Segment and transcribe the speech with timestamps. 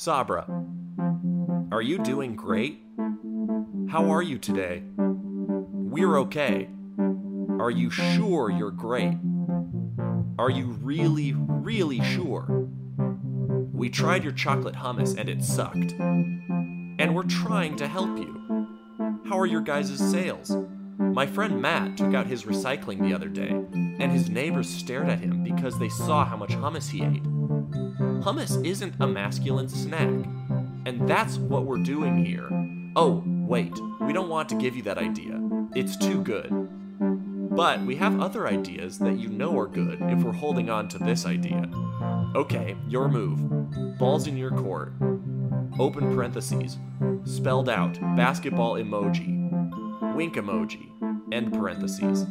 [0.00, 0.46] Sabra,
[1.72, 2.84] are you doing great?
[3.88, 4.84] How are you today?
[4.96, 6.68] We're okay.
[7.58, 9.18] Are you sure you're great?
[10.38, 12.68] Are you really, really sure?
[13.72, 15.90] We tried your chocolate hummus and it sucked.
[15.98, 18.68] And we're trying to help you.
[19.28, 20.56] How are your guys' sales?
[20.96, 25.18] My friend Matt took out his recycling the other day, and his neighbors stared at
[25.18, 27.27] him because they saw how much hummus he ate.
[28.20, 30.08] Hummus isn't a masculine snack,
[30.86, 32.48] and that's what we're doing here.
[32.96, 35.40] Oh, wait, we don't want to give you that idea.
[35.74, 36.48] It's too good.
[37.00, 40.98] But we have other ideas that you know are good if we're holding on to
[40.98, 41.70] this idea.
[42.34, 43.98] Okay, your move.
[43.98, 44.92] Balls in your court.
[45.78, 46.76] Open parentheses.
[47.24, 50.14] Spelled out basketball emoji.
[50.14, 50.90] Wink emoji.
[51.32, 52.26] End parentheses.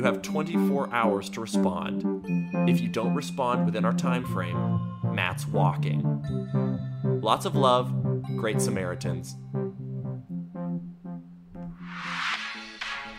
[0.00, 2.24] You have 24 hours to respond.
[2.66, 6.00] If you don't respond within our time frame, Matt's walking.
[7.04, 7.92] Lots of love,
[8.38, 9.36] great Samaritans.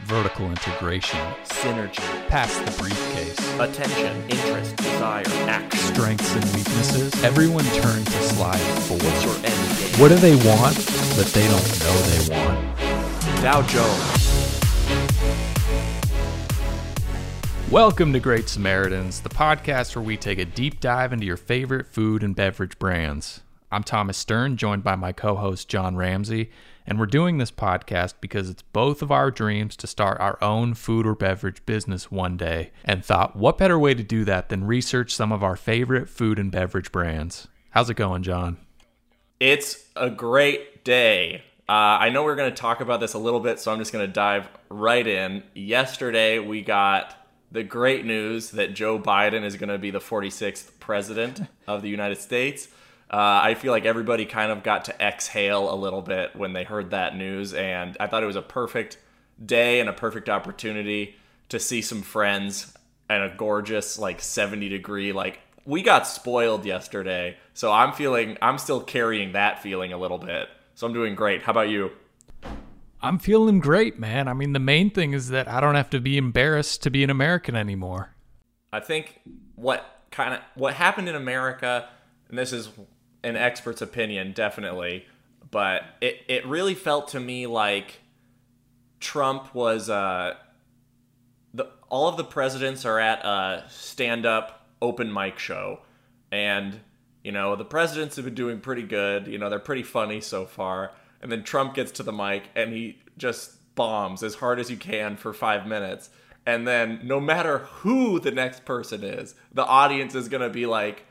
[0.06, 5.80] vertical integration, Synergy, pass the briefcase, attention, interest, desire, action.
[5.94, 7.24] strengths and weaknesses.
[7.24, 8.98] Everyone turn to slide four.
[8.98, 10.00] What's your end game?
[10.02, 10.76] What do they want
[11.16, 13.42] that they don't know they want?
[13.44, 14.21] Dow Jones.
[17.72, 21.88] Welcome to Great Samaritans, the podcast where we take a deep dive into your favorite
[21.88, 23.44] food and beverage brands.
[23.72, 26.52] I'm Thomas Stern, joined by my co host John Ramsey,
[26.86, 30.74] and we're doing this podcast because it's both of our dreams to start our own
[30.74, 34.66] food or beverage business one day, and thought, what better way to do that than
[34.66, 37.48] research some of our favorite food and beverage brands?
[37.70, 38.58] How's it going, John?
[39.40, 41.46] It's a great day.
[41.70, 43.94] Uh, I know we're going to talk about this a little bit, so I'm just
[43.94, 45.44] going to dive right in.
[45.54, 47.16] Yesterday, we got
[47.52, 51.90] the great news that Joe Biden is going to be the 46th president of the
[51.90, 52.68] United States.
[53.10, 56.64] Uh, I feel like everybody kind of got to exhale a little bit when they
[56.64, 58.98] heard that news, and I thought it was a perfect
[59.46, 61.16] day and a perfect opportunity
[61.50, 62.74] to see some friends
[63.10, 67.38] and a gorgeous, like 70 degree, like we got spoiled yesterday.
[67.54, 70.48] So I'm feeling, I'm still carrying that feeling a little bit.
[70.76, 71.44] So I'm doing great.
[71.44, 71.92] How about you?
[73.02, 74.28] I'm feeling great, man.
[74.28, 77.04] I mean, the main thing is that I don't have to be embarrassed to be
[77.04, 78.14] an American anymore.
[78.72, 79.22] I think
[79.56, 81.90] what kind of what happened in America,
[82.30, 82.70] and this is
[83.24, 85.06] an expert's opinion, definitely,
[85.50, 88.02] but it it really felt to me like
[89.00, 90.36] Trump was uh
[91.54, 95.80] the all of the presidents are at a stand up open mic show
[96.32, 96.80] and
[97.24, 100.46] you know the presidents have been doing pretty good you know they're pretty funny so
[100.46, 104.70] far and then Trump gets to the mic and he just bombs as hard as
[104.70, 106.10] you can for 5 minutes.
[106.46, 110.66] And then no matter who the next person is the audience is going to be
[110.66, 111.06] like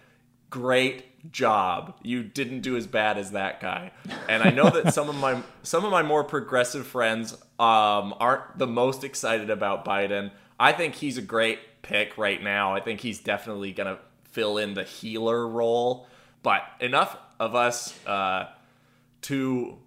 [0.51, 1.95] great job.
[2.03, 3.93] You didn't do as bad as that guy.
[4.29, 8.59] And i know that some of my some of my more progressive friends um, aren't
[8.59, 10.31] the most excited about biden.
[10.59, 12.75] I think he's a great pick right now.
[12.75, 14.01] I think he's definitely going to
[14.31, 16.07] fill in the healer role.
[16.43, 18.49] But enough of us uh,
[19.21, 19.79] two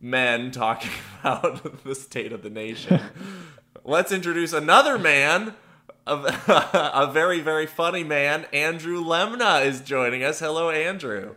[0.00, 0.90] men talking
[1.20, 3.00] about the state of the nation
[3.84, 5.54] let's introduce another man
[6.06, 6.12] a,
[6.94, 11.34] a very very funny man andrew lemna is joining us hello andrew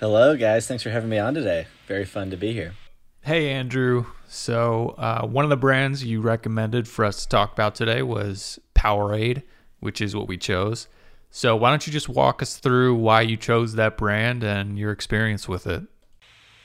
[0.00, 0.66] Hello, guys.
[0.66, 1.66] Thanks for having me on today.
[1.86, 2.74] Very fun to be here.
[3.22, 4.04] Hey, Andrew.
[4.26, 8.58] So, uh, one of the brands you recommended for us to talk about today was
[8.74, 9.44] Powerade,
[9.78, 10.88] which is what we chose.
[11.30, 14.90] So, why don't you just walk us through why you chose that brand and your
[14.90, 15.84] experience with it?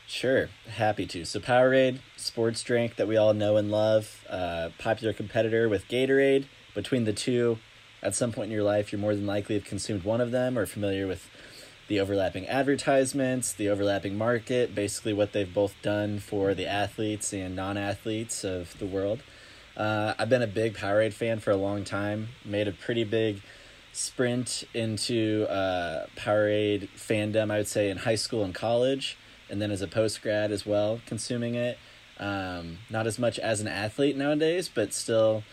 [0.09, 1.23] Sure, happy to.
[1.23, 6.47] So, Powerade, sports drink that we all know and love, uh, popular competitor with Gatorade.
[6.73, 7.59] Between the two,
[8.01, 10.57] at some point in your life, you're more than likely have consumed one of them
[10.57, 11.29] or familiar with
[11.87, 17.55] the overlapping advertisements, the overlapping market, basically what they've both done for the athletes and
[17.55, 19.21] non athletes of the world.
[19.77, 23.43] Uh, I've been a big Powerade fan for a long time, made a pretty big
[23.93, 29.15] sprint into uh, Powerade fandom, I would say, in high school and college,
[29.49, 31.77] and then as a post grad as well, consuming it.
[32.19, 35.43] Um, not as much as an athlete nowadays, but still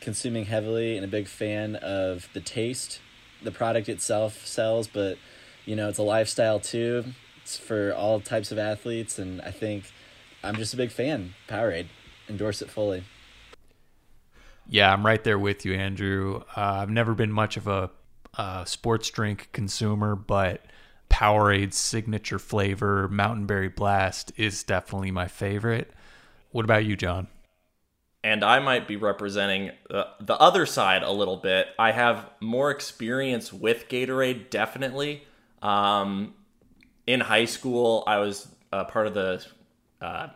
[0.00, 3.00] consuming heavily and a big fan of the taste
[3.42, 5.18] the product itself sells, but
[5.64, 7.04] you know, it's a lifestyle too.
[7.42, 9.92] It's for all types of athletes, and I think
[10.42, 11.34] I'm just a big fan.
[11.48, 11.86] Powerade,
[12.28, 13.04] endorse it fully.
[14.68, 16.42] Yeah, I'm right there with you, Andrew.
[16.56, 17.90] Uh, I've never been much of a
[18.36, 20.62] uh, sports drink consumer, but
[21.18, 25.92] Powerade's signature flavor, Mountain Berry Blast, is definitely my favorite.
[26.52, 27.26] What about you, John?
[28.24, 31.68] and I might be representing uh, the other side a little bit.
[31.78, 35.24] I have more experience with Gatorade, definitely.
[35.62, 36.34] Um,
[37.06, 39.44] in high school, I was uh, part of the
[40.00, 40.28] uh,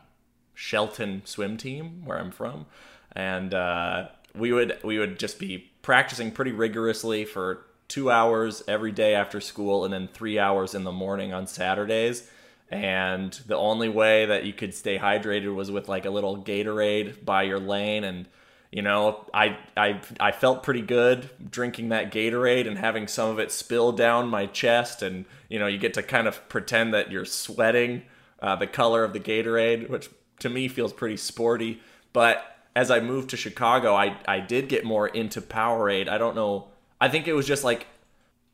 [0.55, 2.67] Shelton swim team where I'm from,
[3.13, 8.93] and uh, we would we would just be practicing pretty rigorously for two hours every
[8.93, 12.29] day after school, and then three hours in the morning on Saturdays.
[12.71, 17.25] And the only way that you could stay hydrated was with like a little Gatorade
[17.25, 18.27] by your lane and
[18.73, 23.39] you know, I I I felt pretty good drinking that Gatorade and having some of
[23.39, 27.11] it spill down my chest, and you know, you get to kind of pretend that
[27.11, 28.03] you're sweating
[28.41, 30.09] uh, the color of the Gatorade, which
[30.39, 31.83] to me feels pretty sporty.
[32.15, 32.43] But
[32.75, 36.09] as I moved to Chicago, I I did get more into Powerade.
[36.09, 36.69] I don't know.
[37.03, 37.89] I think it was just like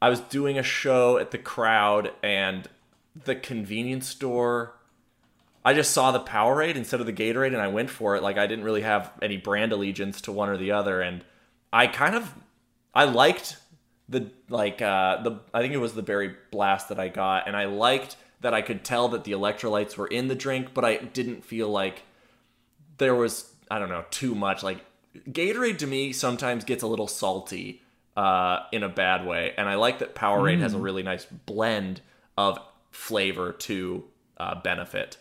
[0.01, 2.67] I was doing a show at the crowd and
[3.25, 4.73] the convenience store
[5.69, 8.23] I just saw the Powerade instead of the Gatorade and I went for it.
[8.23, 11.03] Like I didn't really have any brand allegiance to one or the other.
[11.03, 11.23] And
[11.71, 12.33] I kind of
[12.95, 13.59] I liked
[14.09, 17.47] the like uh the I think it was the berry blast that I got.
[17.47, 20.87] And I liked that I could tell that the electrolytes were in the drink, but
[20.87, 22.03] I didn't feel like
[22.97, 24.63] there was I don't know, too much.
[24.63, 24.79] Like
[25.29, 27.83] Gatorade to me sometimes gets a little salty
[28.19, 30.63] uh in a bad way and I like that Powerade mm.
[30.63, 32.01] has a really nice blend
[32.37, 32.59] of
[32.91, 34.05] flavor to
[34.39, 35.19] uh, benefit.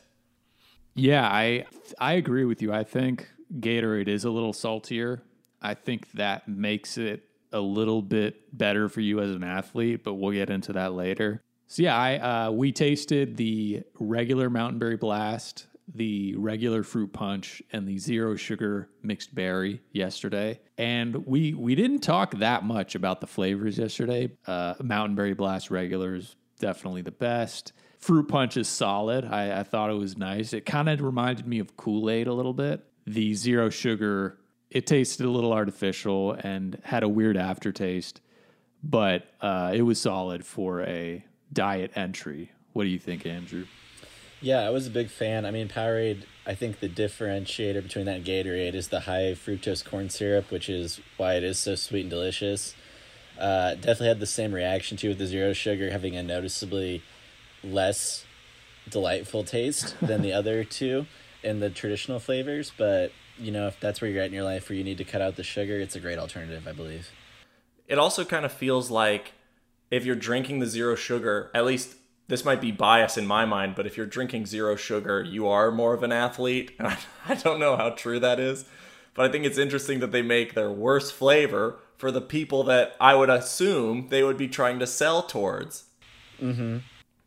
[0.95, 1.65] Yeah, I
[1.99, 2.73] I agree with you.
[2.73, 3.27] I think
[3.59, 5.21] Gatorade is a little saltier.
[5.61, 10.15] I think that makes it a little bit better for you as an athlete, but
[10.15, 11.44] we'll get into that later.
[11.67, 17.61] So yeah, I uh, we tasted the regular Mountain Berry Blast, the regular fruit punch,
[17.71, 23.21] and the zero sugar mixed berry yesterday, and we we didn't talk that much about
[23.21, 24.29] the flavors yesterday.
[24.45, 27.73] Uh, Mountain Berry Blast regular is definitely the best.
[27.99, 29.25] Fruit Punch is solid.
[29.25, 30.53] I, I thought it was nice.
[30.53, 32.83] It kind of reminded me of Kool Aid a little bit.
[33.05, 34.37] The zero sugar,
[34.69, 38.21] it tasted a little artificial and had a weird aftertaste,
[38.83, 42.51] but uh, it was solid for a diet entry.
[42.73, 43.65] What do you think, Andrew?
[44.39, 45.45] Yeah, I was a big fan.
[45.45, 49.83] I mean, Powerade, I think the differentiator between that and Gatorade is the high fructose
[49.83, 52.75] corn syrup, which is why it is so sweet and delicious.
[53.39, 57.03] Uh, definitely had the same reaction to with the zero sugar, having a noticeably
[57.63, 58.25] less
[58.89, 61.07] delightful taste than the other two
[61.43, 62.71] in the traditional flavors.
[62.77, 65.03] But you know, if that's where you're at in your life where you need to
[65.03, 67.09] cut out the sugar, it's a great alternative, I believe.
[67.87, 69.33] It also kind of feels like
[69.89, 71.95] if you're drinking the zero sugar, at least
[72.27, 75.71] this might be bias in my mind, but if you're drinking zero sugar, you are
[75.71, 76.71] more of an athlete.
[76.79, 78.65] I don't know how true that is,
[79.13, 82.95] but I think it's interesting that they make their worst flavor for the people that
[83.00, 85.85] I would assume they would be trying to sell towards.
[86.41, 86.79] Mm-hmm.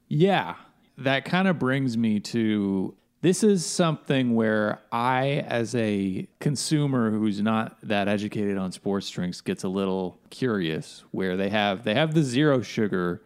[0.09, 0.57] Yeah,
[0.99, 7.41] that kind of brings me to this is something where I, as a consumer who's
[7.43, 11.05] not that educated on sports drinks, gets a little curious.
[11.11, 13.23] Where they have they have the zero sugar,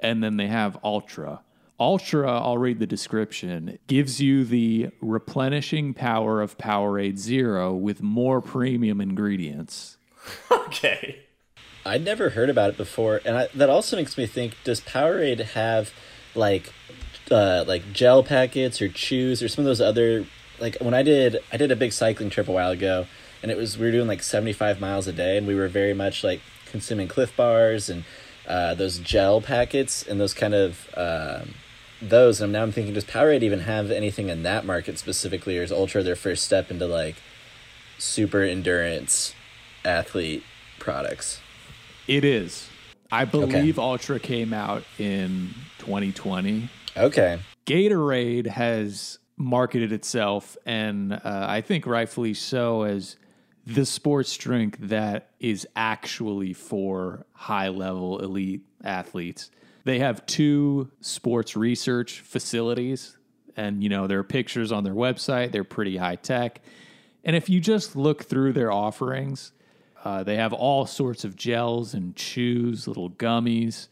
[0.00, 1.40] and then they have ultra.
[1.78, 8.40] Ultra, I'll read the description, gives you the replenishing power of Powerade Zero with more
[8.40, 9.98] premium ingredients.
[10.50, 11.20] okay.
[11.84, 15.40] I'd never heard about it before, and I, that also makes me think: Does Powerade
[15.52, 15.92] have
[16.34, 16.72] like
[17.30, 20.26] uh, like gel packets or chews or some of those other
[20.58, 23.06] like when I did I did a big cycling trip a while ago
[23.42, 25.94] and it was we were doing like 75 miles a day and we were very
[25.94, 28.04] much like consuming Clif bars and
[28.46, 31.40] uh, those gel packets and those kind of uh,
[32.00, 35.62] those and now I'm thinking does Powerade even have anything in that market specifically or
[35.62, 37.16] is Ultra their first step into like
[37.98, 39.34] super endurance
[39.84, 40.42] athlete
[40.78, 41.40] products?
[42.06, 42.68] It is.
[43.10, 43.86] I believe okay.
[43.88, 46.68] Ultra came out in 2020.
[46.96, 47.38] Okay.
[47.66, 53.16] Gatorade has marketed itself, and uh, I think rightfully so, as
[53.66, 59.50] the sports drink that is actually for high level elite athletes.
[59.84, 63.18] They have two sports research facilities,
[63.56, 65.50] and you know, there are pictures on their website.
[65.50, 66.60] They're pretty high tech.
[67.24, 69.52] And if you just look through their offerings,
[70.04, 73.88] uh, they have all sorts of gels and chews, little gummies.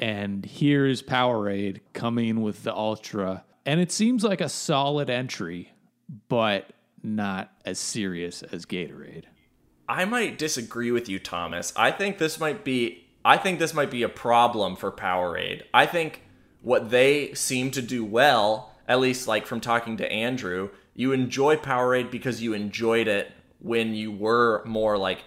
[0.00, 3.44] And here's Powerade coming with the Ultra.
[3.66, 5.72] And it seems like a solid entry,
[6.28, 6.70] but
[7.02, 9.24] not as serious as Gatorade.
[9.88, 11.72] I might disagree with you, Thomas.
[11.76, 15.62] I think this might be I think this might be a problem for Powerade.
[15.72, 16.22] I think
[16.60, 21.56] what they seem to do well, at least like from talking to Andrew, you enjoy
[21.56, 23.30] Powerade because you enjoyed it
[23.60, 25.22] when you were more like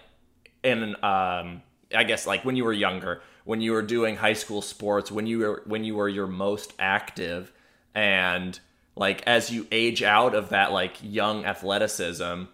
[0.62, 1.62] in um
[1.94, 5.26] I guess like when you were younger, when you were doing high school sports, when
[5.26, 7.52] you were when you were your most active
[7.94, 8.58] and
[8.96, 12.44] like as you age out of that like young athleticism,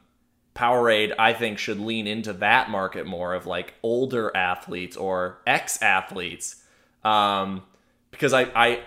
[0.54, 5.80] Powerade I think should lean into that market more of like older athletes or ex
[5.80, 6.62] athletes.
[7.04, 7.62] Um
[8.10, 8.82] because I I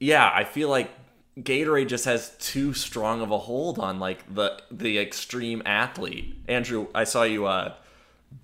[0.00, 0.90] yeah, I feel like
[1.38, 6.34] Gatorade just has too strong of a hold on like the the extreme athlete.
[6.48, 7.74] Andrew, I saw you uh,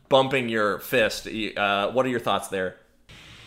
[0.08, 1.26] bumping your fist.
[1.26, 2.76] Uh, what are your thoughts there?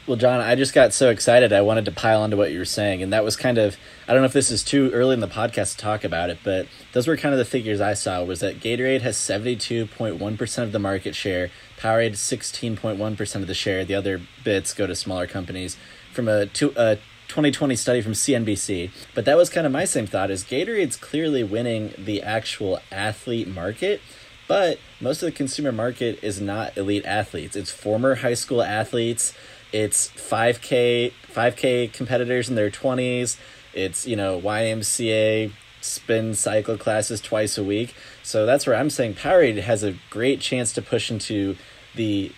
[0.09, 1.53] Well, John, I just got so excited.
[1.53, 4.13] I wanted to pile onto what you were saying, and that was kind of I
[4.13, 6.65] don't know if this is too early in the podcast to talk about it, but
[6.93, 8.23] those were kind of the figures I saw.
[8.23, 12.75] Was that Gatorade has seventy two point one percent of the market share, Powerade sixteen
[12.75, 13.85] point one percent of the share.
[13.85, 15.77] The other bits go to smaller companies.
[16.11, 16.95] From a, two, a
[17.27, 18.89] 2020 study from CNBC.
[19.13, 23.47] But that was kind of my same thought: is Gatorade's clearly winning the actual athlete
[23.47, 24.01] market.
[24.47, 27.55] But most of the consumer market is not elite athletes.
[27.55, 29.35] It's former high school athletes
[29.71, 33.37] it's 5K 5K competitors in their 20s.
[33.73, 37.95] It's, you know, YMCA spin cycle classes twice a week.
[38.23, 41.55] So that's where I'm saying Powerade has a great chance to push into
[41.95, 42.31] the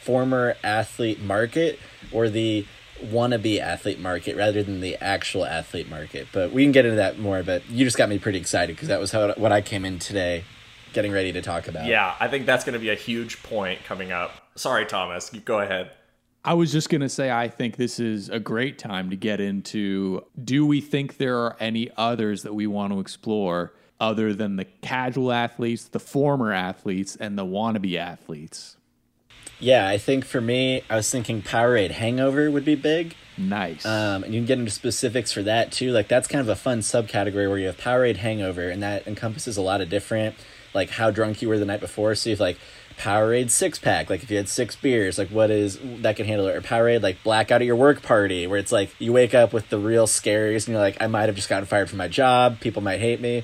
[0.00, 1.78] former athlete market
[2.12, 2.66] or the
[3.02, 6.28] wannabe athlete market rather than the actual athlete market.
[6.32, 7.42] But we can get into that more.
[7.42, 9.98] But you just got me pretty excited because that was how what I came in
[9.98, 10.44] today,
[10.92, 11.86] getting ready to talk about.
[11.86, 14.32] Yeah, I think that's going to be a huge point coming up.
[14.56, 15.30] Sorry, Thomas.
[15.30, 15.90] Go ahead.
[16.44, 19.40] I was just going to say, I think this is a great time to get
[19.40, 24.56] into do we think there are any others that we want to explore other than
[24.56, 28.78] the casual athletes, the former athletes, and the wannabe athletes?
[29.58, 33.14] Yeah, I think for me, I was thinking Powerade Hangover would be big.
[33.36, 33.84] Nice.
[33.84, 35.92] Um, and you can get into specifics for that too.
[35.92, 39.58] Like that's kind of a fun subcategory where you have Powerade Hangover, and that encompasses
[39.58, 40.36] a lot of different,
[40.72, 42.14] like how drunk you were the night before.
[42.14, 42.58] So you've like
[43.00, 46.46] Powerade six pack, like if you had six beers, like what is that can handle
[46.48, 46.54] it?
[46.54, 49.70] Or Powerade like blackout at your work party, where it's like you wake up with
[49.70, 52.60] the real scaries and you're like, I might have just gotten fired from my job,
[52.60, 53.42] people might hate me.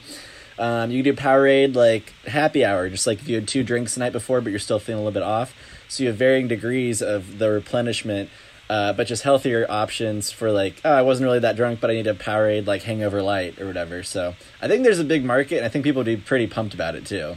[0.59, 3.95] Um, you can do Powerade like happy hour, just like if you had two drinks
[3.95, 5.55] the night before, but you're still feeling a little bit off.
[5.89, 8.29] So you have varying degrees of the replenishment,
[8.69, 11.95] uh, but just healthier options for like, oh, I wasn't really that drunk, but I
[11.95, 14.03] need a Powerade like Hangover Light or whatever.
[14.03, 16.75] So I think there's a big market, and I think people would be pretty pumped
[16.75, 17.37] about it too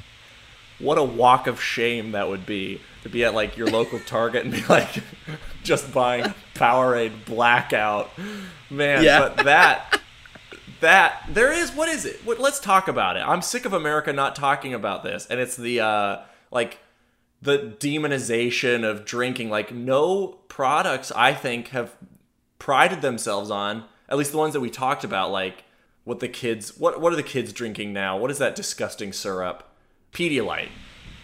[0.79, 4.45] what a walk of shame that would be to be at like your local Target
[4.45, 5.03] and be like
[5.63, 8.09] just buying Powerade blackout.
[8.69, 9.19] Man, yeah.
[9.19, 10.01] but that
[10.79, 12.25] that there is what is it?
[12.25, 13.21] What let's talk about it.
[13.21, 15.25] I'm sick of America not talking about this.
[15.27, 16.19] And it's the uh
[16.51, 16.79] like
[17.41, 19.49] the demonization of drinking.
[19.49, 21.95] Like no products I think have
[22.57, 25.63] prided themselves on, at least the ones that we talked about like
[26.03, 28.17] what the kids what what are the kids drinking now?
[28.17, 29.68] What is that disgusting syrup?
[30.11, 30.69] Pedialyte.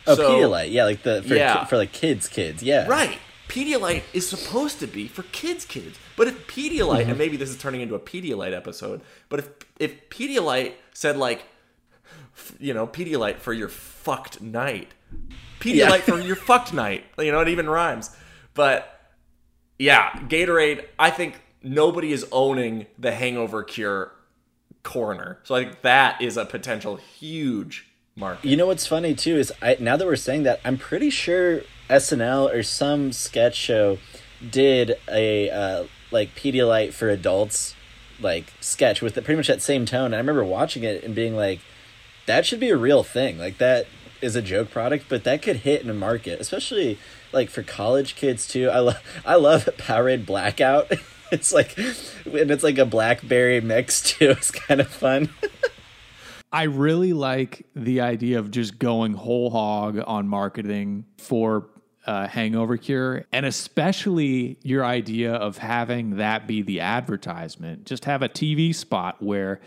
[0.08, 1.66] Oh, so, Pedialyte, yeah, like the for yeah.
[1.66, 2.88] for like kids, kids, yeah.
[2.88, 3.20] Right.
[3.48, 6.00] Pedialyte is supposed to be for kids, kids.
[6.16, 7.10] But if Pedialyte, mm-hmm.
[7.12, 9.50] and maybe this is turning into a Pedialyte episode, but if
[9.80, 11.46] if Pedialyte said like,
[12.60, 14.94] you know, Pedialyte for your fucked night,
[15.60, 16.16] Pedialyte yeah.
[16.16, 18.16] for your fucked night, you know, it even rhymes.
[18.54, 19.12] But
[19.78, 20.86] yeah, Gatorade.
[20.98, 24.12] I think nobody is owning the hangover cure
[24.84, 27.85] corner, so I think that is a potential huge
[28.18, 28.48] market.
[28.48, 31.64] You know what's funny too is I now that we're saying that I'm pretty sure
[31.90, 33.98] SNL or some sketch show
[34.50, 37.76] did a uh, like Pedialyte for adults
[38.22, 40.06] like sketch with the, pretty much that same tone.
[40.06, 41.60] And I remember watching it and being like,
[42.26, 43.38] that should be a real thing.
[43.38, 43.88] Like that
[44.22, 46.98] is a joke product, but that could hit in a market, especially
[47.34, 48.70] like for college kids too.
[48.70, 50.90] I love I love Powerade Blackout.
[51.34, 54.30] it's like and it's like a blackberry mix too.
[54.38, 55.32] It's kind of fun.
[56.56, 61.68] I really like the idea of just going whole hog on marketing for
[62.06, 67.86] uh, hangover cure, and especially your idea of having that be the advertisement.
[67.86, 69.60] Just have a TV spot where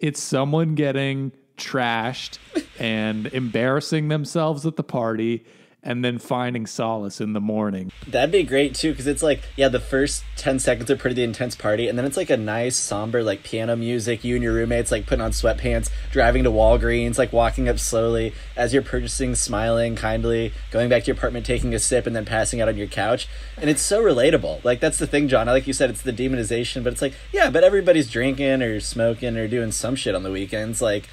[0.00, 2.38] it's someone getting trashed
[2.80, 5.44] and embarrassing themselves at the party
[5.84, 7.92] and then finding solace in the morning.
[8.08, 11.54] That'd be great too, because it's like, yeah, the first 10 seconds are pretty intense
[11.54, 14.24] party, and then it's like a nice, somber, like piano music.
[14.24, 18.32] You and your roommates, like putting on sweatpants, driving to Walgreens, like walking up slowly
[18.56, 22.24] as you're purchasing, smiling kindly, going back to your apartment, taking a sip, and then
[22.24, 23.28] passing out on your couch.
[23.58, 24.64] And it's so relatable.
[24.64, 25.48] Like, that's the thing, John.
[25.48, 28.80] I like you said, it's the demonization, but it's like, yeah, but everybody's drinking or
[28.80, 30.80] smoking or doing some shit on the weekends.
[30.80, 31.08] Like,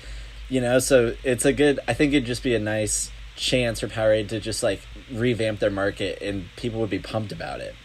[0.47, 3.87] you know, so it's a good, I think it'd just be a nice chance for
[3.87, 7.75] Powerade to just like revamp their market and people would be pumped about it.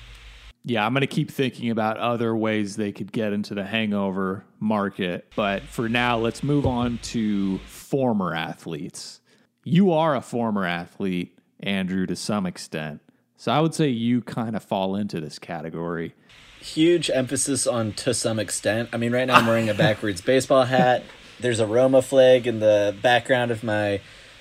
[0.69, 4.45] Yeah, I'm going to keep thinking about other ways they could get into the hangover
[4.59, 5.33] market.
[5.37, 9.21] But for now, let's move on to former athletes.
[9.63, 13.01] You are a former athlete, Andrew, to some extent.
[13.37, 16.15] So I would say you kind of fall into this category.
[16.59, 18.89] Huge emphasis on to some extent.
[18.93, 21.05] I mean, right now I'm wearing a backwards baseball hat.
[21.39, 24.01] There's a Roma flag in the background of my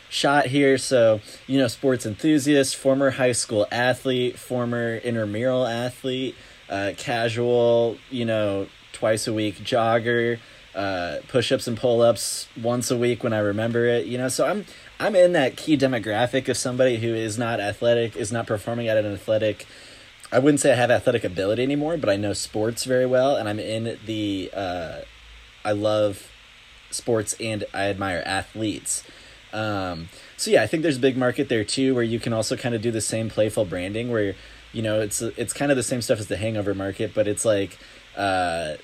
[0.10, 0.78] shot here.
[0.78, 6.36] So, you know, sports enthusiast, former high school athlete, former intramural athlete,
[6.70, 10.40] uh, casual, you know, twice a week jogger,
[10.74, 14.06] uh, push ups and pull ups once a week when I remember it.
[14.06, 14.66] You know, so I'm
[15.00, 18.98] I'm in that key demographic of somebody who is not athletic, is not performing at
[18.98, 19.66] an athletic.
[20.32, 23.48] I wouldn't say I have athletic ability anymore, but I know sports very well, and
[23.48, 24.50] I'm in the.
[24.54, 25.00] Uh,
[25.64, 26.30] I love
[26.92, 29.04] sports and I admire athletes.
[29.56, 32.56] Um, so yeah, I think there's a big market there too, where you can also
[32.58, 34.36] kind of do the same playful branding, where
[34.74, 37.46] you know it's it's kind of the same stuff as the Hangover market, but it's
[37.46, 37.78] like
[38.18, 38.76] uh,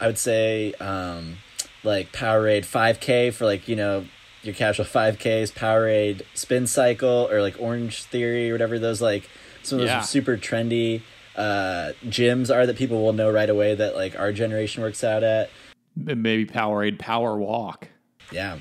[0.00, 1.38] I would say um,
[1.82, 4.04] like Powerade 5K for like you know
[4.42, 9.28] your casual 5Ks, Powerade Spin Cycle, or like Orange Theory or whatever those like
[9.62, 10.00] some of those Yeah.
[10.02, 11.02] super trendy
[11.36, 15.22] uh gyms are that people will know right away that like our generation works out
[15.22, 15.48] at.
[15.96, 17.88] Maybe Powerade Power Walk.
[18.32, 18.58] Yeah.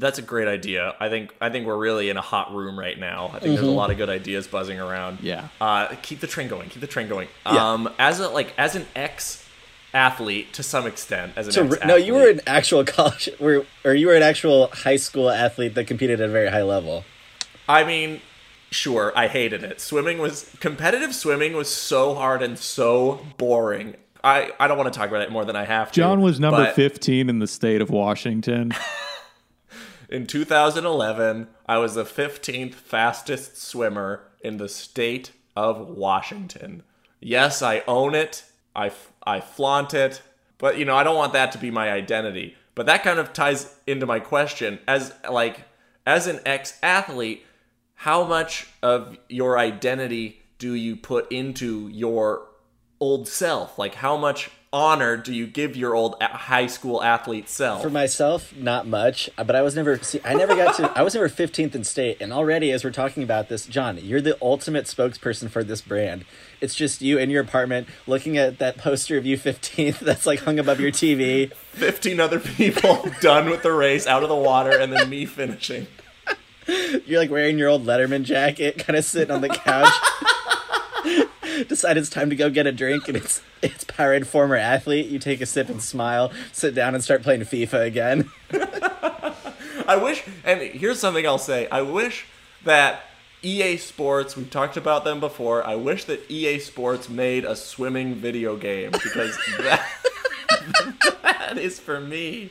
[0.00, 0.94] That's a great idea.
[0.98, 3.26] I think I think we're really in a hot room right now.
[3.34, 5.20] I think there's a lot of good ideas buzzing around.
[5.20, 5.48] Yeah.
[5.60, 6.70] Uh, keep the train going.
[6.70, 7.28] Keep the train going.
[7.44, 7.72] Yeah.
[7.72, 9.44] Um, as a like as an ex
[9.92, 13.66] athlete to some extent, as an So ex no, you were an actual college, or
[13.84, 17.04] or you were an actual high school athlete that competed at a very high level.
[17.68, 18.22] I mean,
[18.70, 19.82] sure, I hated it.
[19.82, 21.14] Swimming was competitive.
[21.14, 23.96] Swimming was so hard and so boring.
[24.24, 25.96] I I don't want to talk about it more than I have to.
[26.00, 28.72] John was number but 15 in the state of Washington.
[30.10, 36.82] In 2011, I was the 15th fastest swimmer in the state of Washington.
[37.20, 38.42] Yes, I own it.
[38.74, 38.90] I,
[39.24, 40.20] I flaunt it.
[40.58, 42.56] But, you know, I don't want that to be my identity.
[42.74, 44.80] But that kind of ties into my question.
[44.88, 45.62] As, like,
[46.04, 47.46] as an ex athlete,
[47.94, 52.48] how much of your identity do you put into your
[52.98, 53.78] old self?
[53.78, 57.82] Like, how much honor do you give your old high school athlete self?
[57.82, 59.98] For myself, not much, but I was never.
[59.98, 60.90] See, I never got to.
[60.96, 64.20] I was never fifteenth in state, and already as we're talking about this, John, you're
[64.20, 66.24] the ultimate spokesperson for this brand.
[66.60, 70.40] It's just you in your apartment looking at that poster of you fifteenth that's like
[70.40, 71.52] hung above your TV.
[71.52, 75.86] 15 other people done with the race out of the water and then me finishing.
[77.06, 79.92] You're like wearing your old Letterman jacket, kind of sitting on the couch.
[81.68, 85.06] Decide it's time to go get a drink, and it's it's Powerade former athlete.
[85.06, 88.30] You take a sip and smile, sit down and start playing FIFA again.
[89.86, 92.26] I wish, and here's something I'll say I wish
[92.64, 93.02] that
[93.42, 98.14] EA Sports, we've talked about them before, I wish that EA Sports made a swimming
[98.14, 99.86] video game because that,
[101.22, 102.50] that is for me.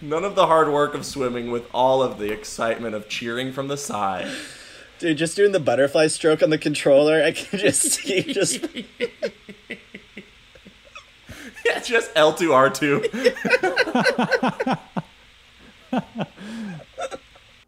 [0.00, 3.66] None of the hard work of swimming with all of the excitement of cheering from
[3.66, 4.30] the side.
[4.98, 8.86] Dude, just doing the butterfly stroke on the controller, I can just see just Yeah,
[11.64, 14.78] it's just L2R2.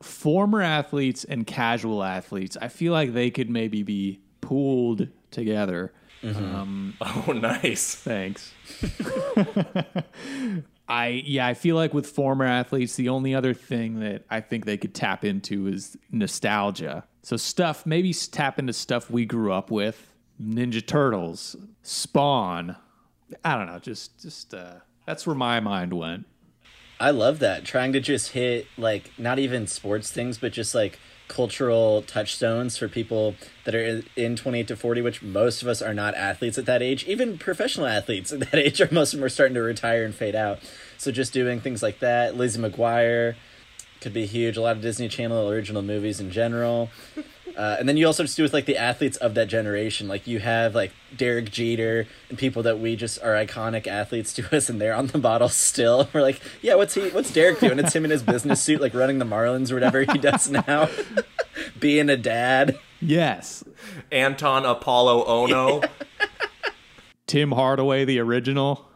[0.03, 5.93] Former athletes and casual athletes, I feel like they could maybe be pooled together.
[6.23, 7.95] Um, Oh, nice.
[7.95, 8.53] Thanks.
[10.89, 14.65] I yeah, I feel like with former athletes, the only other thing that I think
[14.65, 17.05] they could tap into is nostalgia.
[17.23, 22.77] So stuff, maybe tap into stuff we grew up with, Ninja Turtles, Spawn.
[23.45, 26.27] I don't know, just just uh that's where my mind went.
[26.99, 27.65] I love that.
[27.65, 32.89] Trying to just hit like not even sports things, but just like cultural touchstones for
[32.89, 36.59] people that are in- in 28 to 40, which most of us are not athletes
[36.59, 37.05] at that age.
[37.05, 40.15] Even professional athletes at that age are most of them are starting to retire and
[40.15, 40.59] fade out.
[40.99, 43.37] So just doing things like that, Lizzie McGuire
[44.01, 44.57] could be huge.
[44.57, 46.91] A lot of Disney Channel original movies in general.
[47.57, 50.09] Uh, and then you also just do with like the athletes of that generation.
[50.09, 54.57] Like you have like Derek Jeter and people that we just are iconic athletes to
[54.57, 56.09] us, and they're on the bottle still.
[56.15, 57.09] We're like, yeah, what's he?
[57.11, 57.79] What's Derek doing?
[57.79, 60.89] It's him in his business suit, like running the Marlins or whatever he does now,
[61.81, 62.79] being a dad.
[63.01, 63.65] Yes.
[64.13, 65.87] Anton Apolo Ohno.
[67.27, 68.89] Tim Hardaway, the original.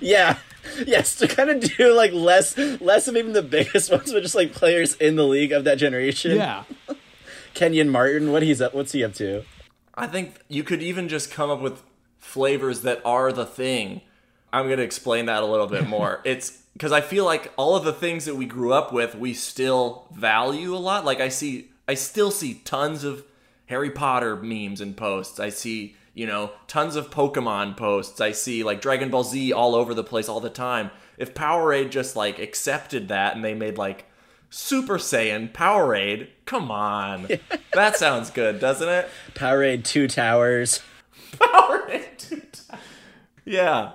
[0.00, 0.38] Yeah.
[0.86, 4.34] Yes, to kind of do like less, less of even the biggest ones, but just
[4.34, 6.36] like players in the league of that generation.
[6.36, 6.64] Yeah.
[7.54, 9.44] Kenyon Martin, what he's up, what's he up to?
[9.94, 11.82] I think you could even just come up with
[12.18, 14.00] flavors that are the thing.
[14.52, 16.20] I'm going to explain that a little bit more.
[16.24, 19.32] it's because I feel like all of the things that we grew up with, we
[19.32, 21.04] still value a lot.
[21.04, 23.24] Like I see, I still see tons of
[23.66, 25.38] Harry Potter memes and posts.
[25.38, 28.20] I see, you know, tons of Pokemon posts.
[28.20, 30.90] I see like Dragon Ball Z all over the place all the time.
[31.18, 34.06] If Powerade just like accepted that and they made like
[34.48, 37.28] Super Saiyan Powerade, come on.
[37.72, 39.08] that sounds good, doesn't it?
[39.34, 40.80] Powerade Two Towers.
[41.32, 42.18] Powerade.
[42.18, 42.42] 2
[43.44, 43.92] yeah.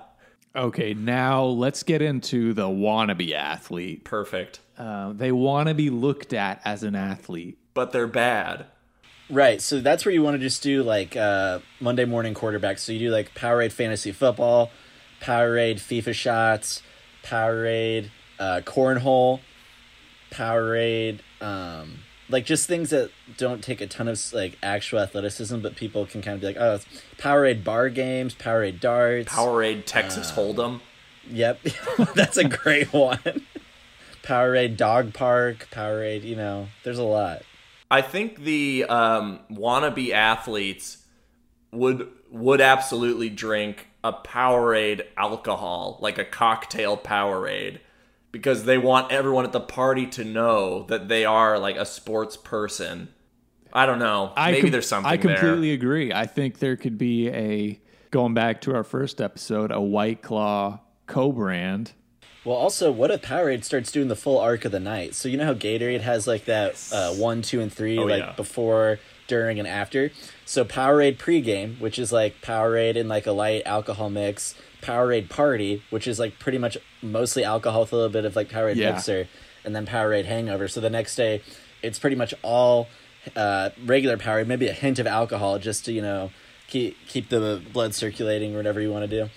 [0.55, 4.03] Okay, now let's get into the wannabe athlete.
[4.03, 4.59] Perfect.
[4.77, 7.57] Uh, they want to be looked at as an athlete.
[7.73, 8.65] But they're bad.
[9.29, 9.61] Right.
[9.61, 12.79] So that's where you want to just do like uh, Monday morning quarterbacks.
[12.79, 14.71] So you do like Powerade fantasy football,
[15.21, 16.81] Powerade FIFA shots,
[17.23, 19.41] Powerade uh, cornhole,
[20.31, 25.75] Powerade, um, like just things that don't take a ton of like actual athleticism, but
[25.75, 26.85] people can kind of be like, oh, it's
[27.17, 30.79] Powerade bar games, Powerade darts, Powerade Texas Hold'em.
[31.29, 31.61] Yep,
[32.15, 33.19] that's a great one.
[34.23, 36.23] Powerade dog park, Powerade.
[36.23, 37.43] You know, there's a lot.
[37.91, 41.05] I think the um, wannabe athletes
[41.71, 47.79] would would absolutely drink a Powerade alcohol, like a cocktail Powerade,
[48.31, 52.37] because they want everyone at the party to know that they are like a sports
[52.37, 53.09] person.
[53.73, 54.31] I don't know.
[54.35, 55.75] I Maybe com- there's something I completely there.
[55.75, 56.13] agree.
[56.13, 57.79] I think there could be a
[58.11, 61.93] going back to our first episode, a White Claw co-brand.
[62.45, 65.13] Well, also, what if Powerade starts doing the full arc of the night?
[65.13, 68.19] So you know how Gatorade has like that uh, one, two, and three, Oh, like
[68.19, 68.33] yeah.
[68.35, 70.11] before, during, and after.
[70.45, 74.55] So Powerade pregame, which is like Powerade in like a light alcohol mix.
[74.81, 78.49] Powerade party, which is like pretty much mostly alcohol with a little bit of like
[78.49, 78.93] Powerade Yeah.
[78.93, 79.27] mixer,
[79.65, 80.69] and then Powerade hangover.
[80.69, 81.41] So the next day,
[81.83, 82.87] it's pretty much all
[83.35, 86.31] uh, regular Powerade, maybe a hint of alcohol, just to you know
[86.67, 89.29] keep keep the blood circulating or whatever you want to do.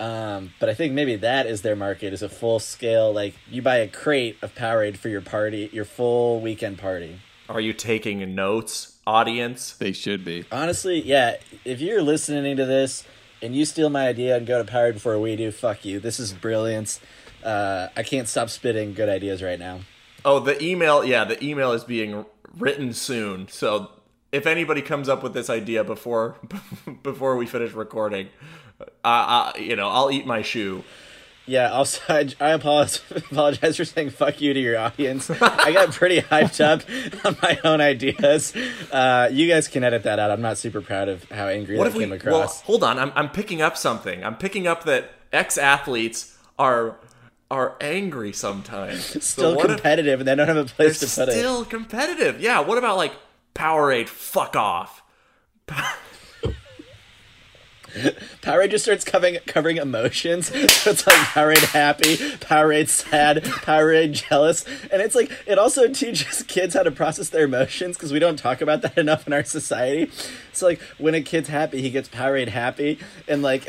[0.00, 3.62] Um, but I think maybe that is their market is a full scale like you
[3.62, 7.20] buy a crate of Powerade for your party, your full weekend party.
[7.48, 9.72] Are you taking notes, audience?
[9.72, 10.44] They should be.
[10.52, 13.04] Honestly, yeah, if you're listening to this
[13.42, 15.98] and you steal my idea and go to Powerade before we do, fuck you.
[15.98, 17.00] This is brilliance.
[17.42, 19.80] Uh, I can't stop spitting good ideas right now.
[20.24, 21.04] Oh, the email.
[21.04, 23.48] Yeah, the email is being written soon.
[23.48, 23.90] So
[24.32, 26.36] if anybody comes up with this idea before
[27.02, 28.28] before we finish recording,
[29.04, 30.84] uh, you know, I'll eat my shoe.
[31.46, 35.30] Yeah, also, I, I apologize, apologize for saying fuck you to your audience.
[35.30, 36.82] I got pretty hyped up
[37.24, 38.54] on my own ideas.
[38.92, 40.30] Uh, you guys can edit that out.
[40.30, 42.18] I'm not super proud of how angry What that if we?
[42.18, 42.98] came Well, hold on.
[42.98, 44.22] I'm I'm picking up something.
[44.22, 46.96] I'm picking up that ex athletes are
[47.50, 49.06] are angry sometimes.
[49.06, 51.32] So Still if competitive, and they don't have a place to put it.
[51.32, 52.42] still competitive?
[52.42, 52.60] Yeah.
[52.60, 53.14] What about like
[53.54, 54.08] Powerade?
[54.08, 55.02] Fuck off.
[58.42, 60.48] Powerade just starts covering covering emotions.
[60.48, 60.54] So
[60.90, 66.74] it's like Powerade happy, Powerade sad, Powerade jealous, and it's like it also teaches kids
[66.74, 70.10] how to process their emotions because we don't talk about that enough in our society.
[70.52, 73.64] So like when a kid's happy, he gets Powerade happy, and like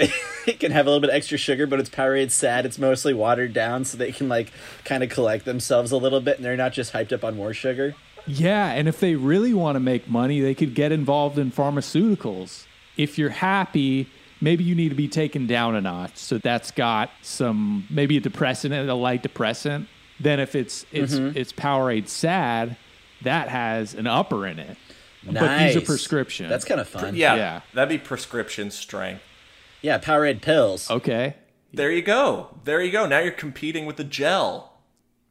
[0.45, 2.65] he can have a little bit extra sugar, but it's Powerade sad.
[2.65, 4.51] It's mostly watered down, so they can like
[4.83, 7.53] kind of collect themselves a little bit, and they're not just hyped up on more
[7.53, 7.95] sugar.
[8.27, 12.65] Yeah, and if they really want to make money, they could get involved in pharmaceuticals.
[12.97, 14.09] If you're happy,
[14.41, 16.17] maybe you need to be taken down a notch.
[16.17, 19.87] So that's got some maybe a depressant, a light depressant.
[20.19, 21.37] Then if it's it's mm-hmm.
[21.37, 22.77] it's Powerade sad,
[23.21, 24.77] that has an upper in it.
[25.23, 26.49] But these are prescription.
[26.49, 27.15] That's kind of fun.
[27.15, 27.61] Yeah, Yeah.
[27.73, 29.21] That'd be prescription strength.
[29.81, 29.99] yeah.
[29.99, 30.89] Powerade pills.
[30.89, 31.35] okay.
[31.71, 32.57] There you go.
[32.63, 33.05] There you go.
[33.05, 34.73] Now you're competing with the gel.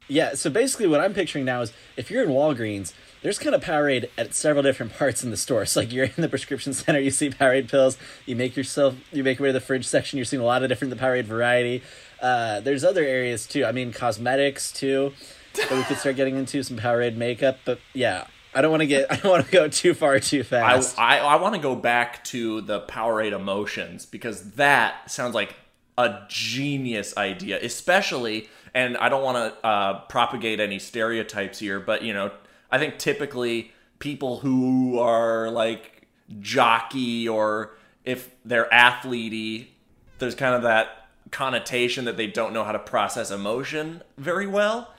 [0.06, 2.92] Yeah, so basically what I'm picturing now is if you're in Walgreens,
[3.28, 5.66] there's kind of Powerade at several different parts in the store.
[5.66, 9.22] So like you're in the prescription center, you see Powerade pills, you make yourself you
[9.22, 11.26] make your way to the fridge section, you're seeing a lot of different the Powerade
[11.26, 11.82] variety.
[12.22, 13.66] Uh, there's other areas too.
[13.66, 15.12] I mean cosmetics too.
[15.56, 18.28] That we could start getting into some Powerade makeup, but yeah.
[18.54, 20.98] I don't want to get I don't want to go too far too I, fast.
[20.98, 25.54] I, I want to go back to the Powerade emotions because that sounds like
[25.98, 28.48] a genius idea, especially.
[28.72, 32.30] And I don't want to uh, propagate any stereotypes here, but you know,
[32.70, 36.06] I think typically people who are like
[36.40, 39.72] jockey or if they're athlete
[40.18, 44.92] there's kind of that connotation that they don't know how to process emotion very well.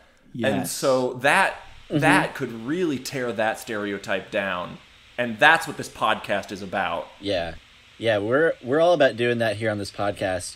[0.44, 1.56] And so that
[1.90, 2.00] mm-hmm.
[2.00, 4.78] that could really tear that stereotype down.
[5.18, 7.08] And that's what this podcast is about.
[7.20, 7.56] Yeah.
[7.98, 10.56] Yeah, we're we're all about doing that here on this podcast.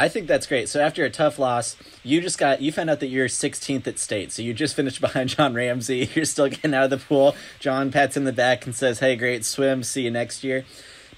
[0.00, 0.70] I think that's great.
[0.70, 3.98] So after a tough loss, you just got you found out that you're 16th at
[3.98, 4.32] state.
[4.32, 6.08] So you just finished behind John Ramsey.
[6.14, 7.36] You're still getting out of the pool.
[7.58, 9.82] John pats in the back and says, "Hey, great swim.
[9.82, 10.64] See you next year."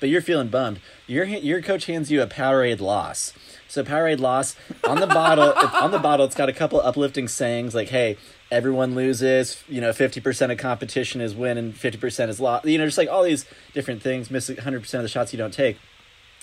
[0.01, 0.81] But you're feeling bummed.
[1.07, 3.33] Your your coach hands you a Powerade loss.
[3.69, 5.55] So Powerade loss on the bottle.
[5.81, 8.17] on the bottle, it's got a couple uplifting sayings like, "Hey,
[8.51, 9.63] everyone loses.
[9.69, 12.87] You know, fifty percent of competition is win and fifty percent is loss." You know,
[12.87, 14.29] just like all these different things.
[14.29, 15.79] Miss hundred percent of the shots you don't take.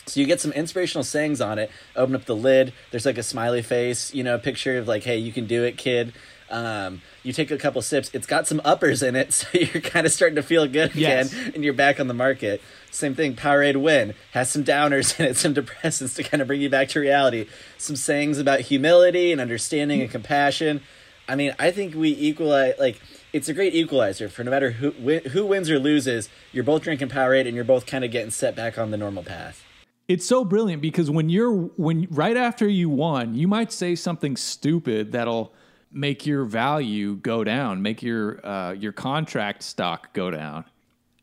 [0.10, 1.72] So you get some inspirational sayings on it.
[1.95, 2.74] Open up the lid.
[2.91, 5.63] There's like a smiley face, you know, a picture of like, "Hey, you can do
[5.63, 6.13] it, kid."
[6.50, 8.10] Um, you take a couple sips.
[8.13, 11.30] It's got some uppers in it, so you're kind of starting to feel good again,
[11.54, 12.62] and you're back on the market.
[12.91, 13.36] Same thing.
[13.36, 16.89] Powerade Win has some downers in it, some depressants to kind of bring you back
[16.89, 17.48] to reality.
[17.78, 20.82] Some sayings about humility and understanding and compassion.
[21.28, 23.00] I mean, I think we equalize like
[23.32, 26.30] it's a great equalizer for no matter who who wins or loses.
[26.52, 29.24] You're both drinking Powerade, and you're both kind of getting set back on the normal
[29.24, 29.63] path.
[30.10, 34.36] It's so brilliant because when you're when right after you won, you might say something
[34.36, 35.54] stupid that'll
[35.91, 40.65] make your value go down, make your uh, your contract stock go down.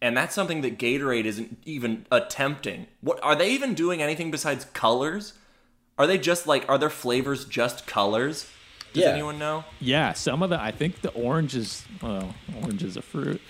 [0.01, 2.87] And that's something that Gatorade isn't even attempting.
[3.01, 5.33] What are they even doing anything besides colors?
[5.99, 8.49] Are they just like are their flavors just colors?
[8.93, 9.11] Does Yeah.
[9.11, 9.65] anyone know?
[9.81, 13.41] Yeah, some of the I think the orange is well, orange is a fruit.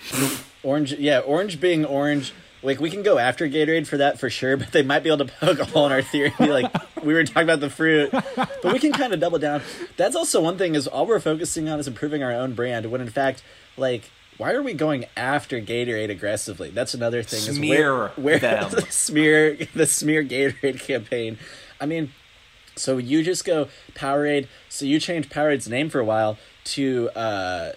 [0.63, 2.33] Orange, yeah, orange being orange.
[2.63, 5.25] Like we can go after Gatorade for that for sure, but they might be able
[5.25, 6.33] to poke a hole in our theory.
[6.39, 6.71] Like
[7.03, 9.61] we were talking about the fruit, but we can kind of double down.
[9.97, 12.87] That's also one thing is all we're focusing on is improving our own brand.
[12.87, 13.43] When in fact,
[13.75, 16.69] like, why are we going after Gatorade aggressively?
[16.69, 17.39] That's another thing.
[17.39, 18.71] is Smear where, where them.
[18.71, 21.37] the smear the smear Gatorade campaign.
[21.79, 22.11] I mean,
[22.75, 24.47] so you just go Powerade.
[24.69, 27.71] So you changed Powerade's name for a while to uh,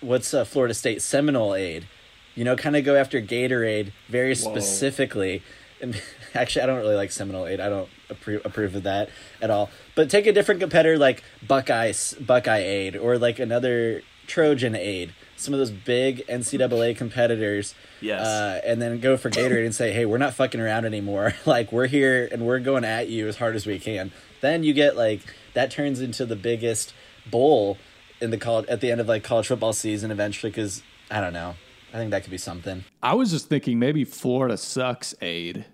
[0.00, 1.86] what's uh, Florida State Seminole Aid.
[2.34, 5.42] You know, kind of go after Gatorade very specifically.
[5.80, 6.00] And
[6.34, 7.60] actually, I don't really like Seminole Aid.
[7.60, 9.70] I don't approve approve of that at all.
[9.94, 15.14] But take a different competitor like Buckeye Buckeye Aid or like another Trojan Aid.
[15.36, 17.74] Some of those big NCAA competitors.
[18.00, 18.24] Yes.
[18.24, 21.34] Uh, and then go for Gatorade and say, hey, we're not fucking around anymore.
[21.46, 24.12] like we're here and we're going at you as hard as we can.
[24.40, 25.20] Then you get like
[25.54, 26.94] that turns into the biggest
[27.26, 27.78] bowl
[28.20, 31.32] in the college at the end of like college football season eventually because I don't
[31.32, 31.56] know.
[31.92, 32.84] I think that could be something.
[33.02, 35.66] I was just thinking maybe Florida sucks aid.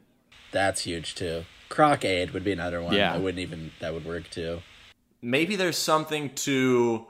[0.50, 1.44] That's huge too.
[1.68, 2.94] Croc Aid would be another one.
[2.94, 3.14] Yeah.
[3.14, 4.61] I wouldn't even that would work too.
[5.20, 7.07] Maybe there's something to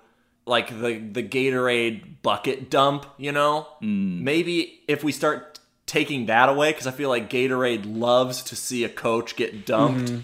[0.47, 3.67] like the the Gatorade bucket dump, you know?
[3.81, 4.25] Hmm.
[4.25, 8.85] Maybe if we start taking that away cuz I feel like Gatorade loves to see
[8.85, 10.11] a coach get dumped.
[10.11, 10.21] Mm-hmm.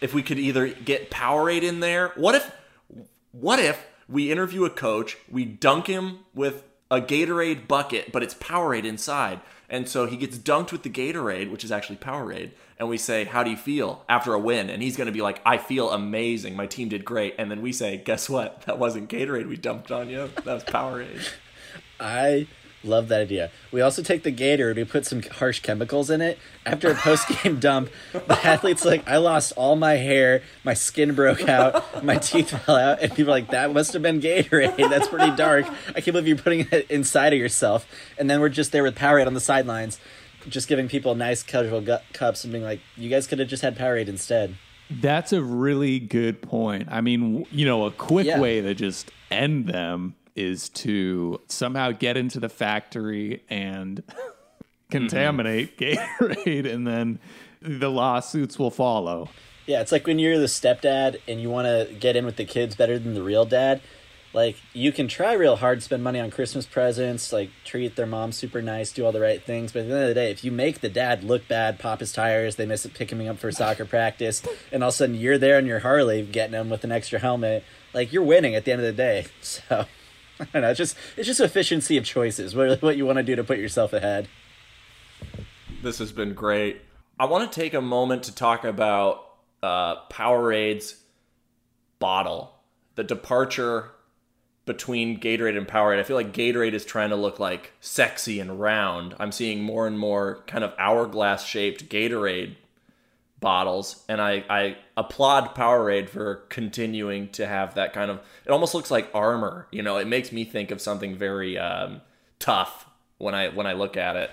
[0.00, 2.50] If we could either get Powerade in there, what if
[3.32, 6.62] what if we interview a coach, we dunk him with
[6.94, 9.40] a Gatorade bucket, but it's Powerade inside.
[9.68, 13.24] And so he gets dunked with the Gatorade, which is actually Powerade, and we say,
[13.24, 15.90] "How do you feel after a win?" And he's going to be like, "I feel
[15.90, 16.54] amazing.
[16.54, 18.62] My team did great." And then we say, "Guess what?
[18.62, 20.30] That wasn't Gatorade we dumped on you.
[20.44, 21.28] That was Powerade."
[22.00, 22.46] I
[22.84, 23.50] love that idea.
[23.72, 26.38] We also take the Gator, we put some harsh chemicals in it.
[26.66, 31.14] After a post game dump, the athlete's like, I lost all my hair, my skin
[31.14, 34.76] broke out, my teeth fell out, and people are like, that must have been Gatorade.
[34.90, 35.66] That's pretty dark.
[35.88, 37.86] I can't believe you're putting it inside of yourself.
[38.18, 39.98] And then we're just there with Powerade on the sidelines,
[40.48, 43.62] just giving people nice casual gu- cups and being like, you guys could have just
[43.62, 44.56] had Powerade instead.
[44.90, 46.88] That's a really good point.
[46.90, 48.38] I mean, you know, a quick Yeah.
[48.38, 54.02] way to just end them is to somehow get into the factory and
[54.90, 56.24] contaminate mm-hmm.
[56.24, 57.18] Gatorade, and then
[57.60, 59.28] the lawsuits will follow.
[59.66, 62.44] Yeah, it's like when you're the stepdad and you want to get in with the
[62.44, 63.80] kids better than the real dad.
[64.34, 68.32] Like you can try real hard, spend money on Christmas presents, like treat their mom
[68.32, 69.72] super nice, do all the right things.
[69.72, 72.00] But at the end of the day, if you make the dad look bad, pop
[72.00, 74.42] his tires, they miss it picking him up for soccer practice,
[74.72, 77.20] and all of a sudden you're there on your Harley getting him with an extra
[77.20, 77.62] helmet,
[77.94, 79.26] like you're winning at the end of the day.
[79.40, 79.86] So
[80.40, 80.70] I don't know.
[80.70, 82.54] It's just it's just efficiency of choices.
[82.54, 84.28] What what you want to do to put yourself ahead.
[85.82, 86.80] This has been great.
[87.18, 89.24] I want to take a moment to talk about
[89.62, 90.96] uh, Powerade's
[91.98, 92.54] bottle,
[92.96, 93.90] the departure
[94.66, 96.00] between Gatorade and Powerade.
[96.00, 99.14] I feel like Gatorade is trying to look like sexy and round.
[99.20, 102.56] I'm seeing more and more kind of hourglass shaped Gatorade
[103.44, 108.18] bottles, and I, I applaud Powerade for continuing to have that kind of.
[108.44, 109.68] It almost looks like armor.
[109.70, 112.00] You know, it makes me think of something very um,
[112.40, 112.86] tough
[113.18, 114.30] when I when I look at it.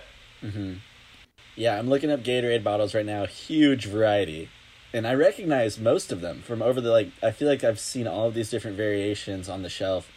[1.56, 3.26] Yeah, I'm looking up Gatorade bottles right now.
[3.26, 4.50] Huge variety.
[4.93, 8.08] And I recognize most of them from over the like I feel like I've seen
[8.08, 10.10] all of these different variations on the shelf.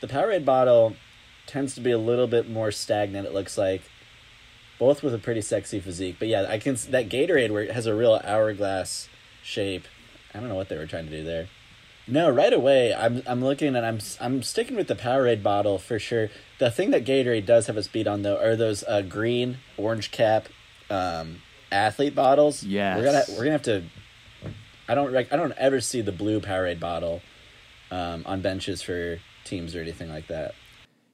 [0.00, 0.96] The Powerade bottle
[1.46, 3.82] tends to be a little bit more stagnant it looks like.
[4.78, 6.16] Both with a pretty sexy physique.
[6.18, 9.08] But yeah, I can that Gatorade where it has a real hourglass
[9.42, 9.84] shape.
[10.34, 11.48] I don't know what they were trying to do there.
[12.06, 15.98] No, right away I'm I'm looking and I'm I'm sticking with the Powerade bottle for
[15.98, 16.28] sure.
[16.58, 20.10] The thing that Gatorade does have us beat on though are those uh, green orange
[20.10, 20.48] cap
[20.90, 22.62] um, athlete bottles.
[22.62, 23.84] Yeah, we're gonna we're gonna have to.
[24.86, 27.22] I don't rec- I don't ever see the blue Powerade bottle
[27.90, 30.54] um, on benches for teams or anything like that.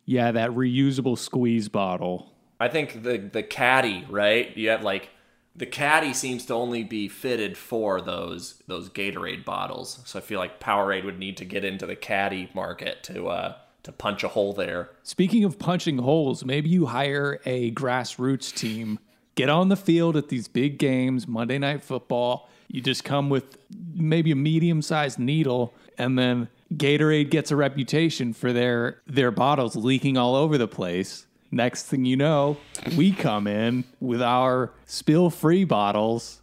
[0.07, 2.30] Yeah, that reusable squeeze bottle.
[2.61, 4.55] I think the the caddy, right?
[4.57, 5.11] You have like
[5.57, 10.01] the caddy seems to only be fitted for those those Gatorade bottles.
[10.05, 13.55] So I feel like Powerade would need to get into the caddy market to uh
[13.83, 14.91] to punch a hole there.
[15.03, 18.99] Speaking of punching holes, maybe you hire a grassroots team,
[19.35, 22.49] get on the field at these big games, Monday Night Football.
[22.69, 23.57] You just come with
[23.95, 29.75] maybe a medium sized needle, and then Gatorade gets a reputation for their their bottles
[29.75, 31.27] leaking all over the place.
[31.53, 32.59] Next thing you know,
[32.97, 36.41] we come in with our spill free bottles.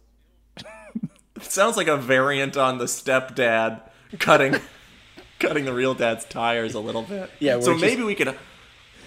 [0.56, 0.64] It
[1.42, 3.80] sounds like a variant on the stepdad
[4.18, 4.56] cutting
[5.38, 7.30] cutting the real dad's tires a little bit.
[7.38, 8.36] Yeah, we're So just- maybe we could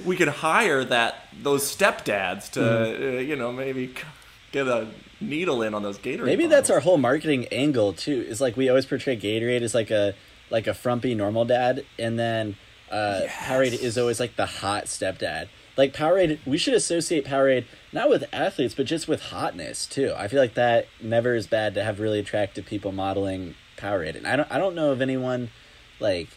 [0.03, 3.03] we could hire that those stepdads to Mm-hmm.
[3.17, 3.93] uh, you know maybe
[4.51, 4.87] get a
[5.19, 6.25] needle in on those Gatorade.
[6.25, 8.25] Maybe that's our whole marketing angle too.
[8.27, 10.15] Is like we always portray Gatorade as like a
[10.49, 12.55] like a frumpy normal dad, and then
[12.91, 15.47] uh, Powerade is always like the hot stepdad.
[15.81, 20.13] Like Powerade, we should associate Powerade not with athletes, but just with hotness too.
[20.15, 24.27] I feel like that never is bad to have really attractive people modeling Powerade, and
[24.27, 25.49] I don't I don't know of anyone
[25.99, 26.29] like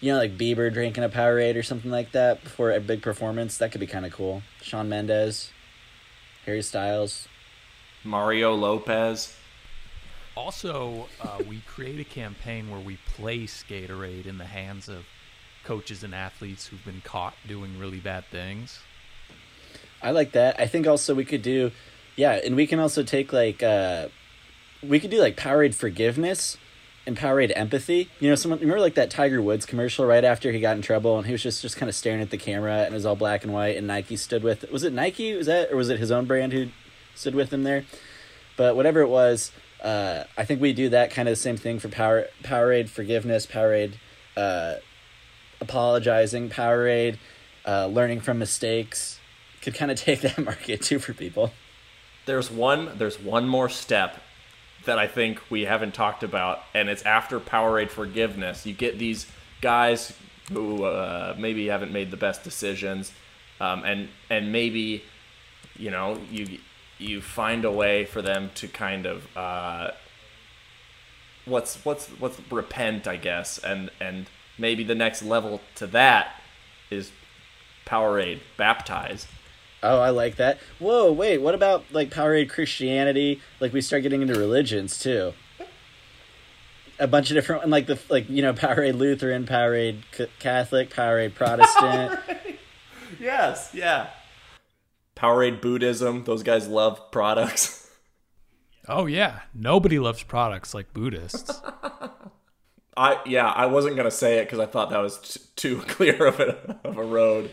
[0.00, 3.58] you know like Bieber drinking a Powerade or something like that before a big performance.
[3.58, 4.40] That could be kind of cool.
[4.62, 5.50] Shawn Mendes,
[6.46, 7.28] Harry Styles.
[8.02, 9.36] Mario Lopez.
[10.38, 15.04] Also, uh, we create a campaign where we place Gatorade in the hands of
[15.64, 18.80] coaches and athletes who've been caught doing really bad things.
[20.02, 20.60] I like that.
[20.60, 21.72] I think also we could do,
[22.16, 24.08] yeah, and we can also take like, uh,
[24.82, 26.56] we could do like Powerade forgiveness
[27.06, 28.10] and Powerade empathy.
[28.20, 31.16] You know, someone remember like that Tiger Woods commercial right after he got in trouble
[31.16, 33.16] and he was just just kind of staring at the camera and it was all
[33.16, 34.70] black and white and Nike stood with.
[34.70, 35.34] Was it Nike?
[35.34, 36.68] Was that or was it his own brand who
[37.14, 37.84] stood with him there?
[38.56, 41.78] But whatever it was, uh, I think we do that kind of the same thing
[41.78, 43.94] for Power Powerade forgiveness, Powerade
[44.36, 44.76] uh,
[45.60, 47.18] apologizing, Powerade
[47.64, 49.15] uh, learning from mistakes.
[49.66, 51.52] Could kind of take that market too for people.
[52.24, 54.22] There's one there's one more step
[54.84, 58.64] that I think we haven't talked about, and it's after Powerade forgiveness.
[58.64, 59.26] You get these
[59.60, 60.12] guys
[60.52, 63.10] who uh, maybe haven't made the best decisions,
[63.60, 65.02] um, and and maybe
[65.74, 66.58] you know you
[66.98, 69.90] you find a way for them to kind of uh,
[71.44, 74.26] what's what's what's repent, I guess, and and
[74.58, 76.40] maybe the next level to that
[76.88, 77.10] is
[77.84, 79.26] Powerade baptized.
[79.82, 80.58] Oh, I like that.
[80.78, 83.40] Whoa, wait, what about like Powerade Christianity?
[83.60, 85.32] Like we start getting into religions too.
[86.98, 90.90] A bunch of different, and like the like you know Powerade Lutheran, Powerade C- Catholic,
[90.90, 92.18] Powerade Protestant.
[93.20, 94.08] Yes, yeah.
[95.14, 96.24] Powerade Buddhism.
[96.24, 97.82] Those guys love products.
[98.88, 101.60] Oh yeah, nobody loves products like Buddhists.
[102.96, 106.24] I yeah, I wasn't gonna say it because I thought that was t- too clear
[106.24, 107.52] of a of a road.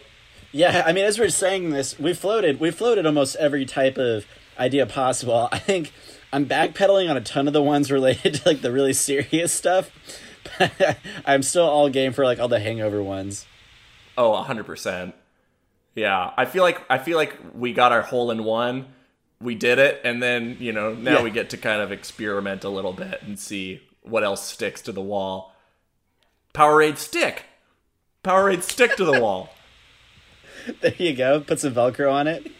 [0.54, 4.26] Yeah, I mean, as we're saying this, we floated, we floated almost every type of
[4.58, 5.50] idea possible.
[5.52, 5.92] I think
[6.32, 9.92] I'm backpedaling on a ton of the ones related to like the really serious stuff.
[10.58, 13.46] But I'm still all game for like all the hangover ones.
[14.18, 15.16] Oh, hundred percent.
[15.96, 18.88] Yeah, I feel like I feel like we got our hole in one.
[19.42, 21.24] We did it, and then you know now Yeah.
[21.24, 24.92] we get to kind of experiment a little bit and see what else sticks to
[24.92, 25.54] the wall.
[26.54, 27.46] Powerade stick.
[28.24, 29.50] Powerade stick to the wall.
[30.82, 31.40] There you go.
[31.42, 32.52] Put some Velcro on it.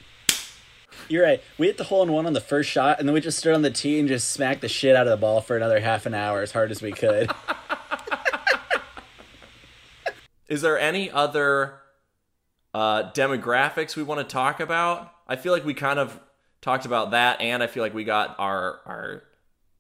[1.10, 1.42] You're right.
[1.58, 3.54] We hit the hole in one on the first shot, and then we just stood
[3.54, 6.06] on the tee and just smacked the shit out of the ball for another half
[6.06, 7.30] an hour as hard as we could.
[10.48, 11.76] Is there any other
[12.74, 15.12] uh, demographics we want to talk about?
[15.28, 16.20] I feel like we kind of
[16.62, 19.24] talked about that, and I feel like we got our our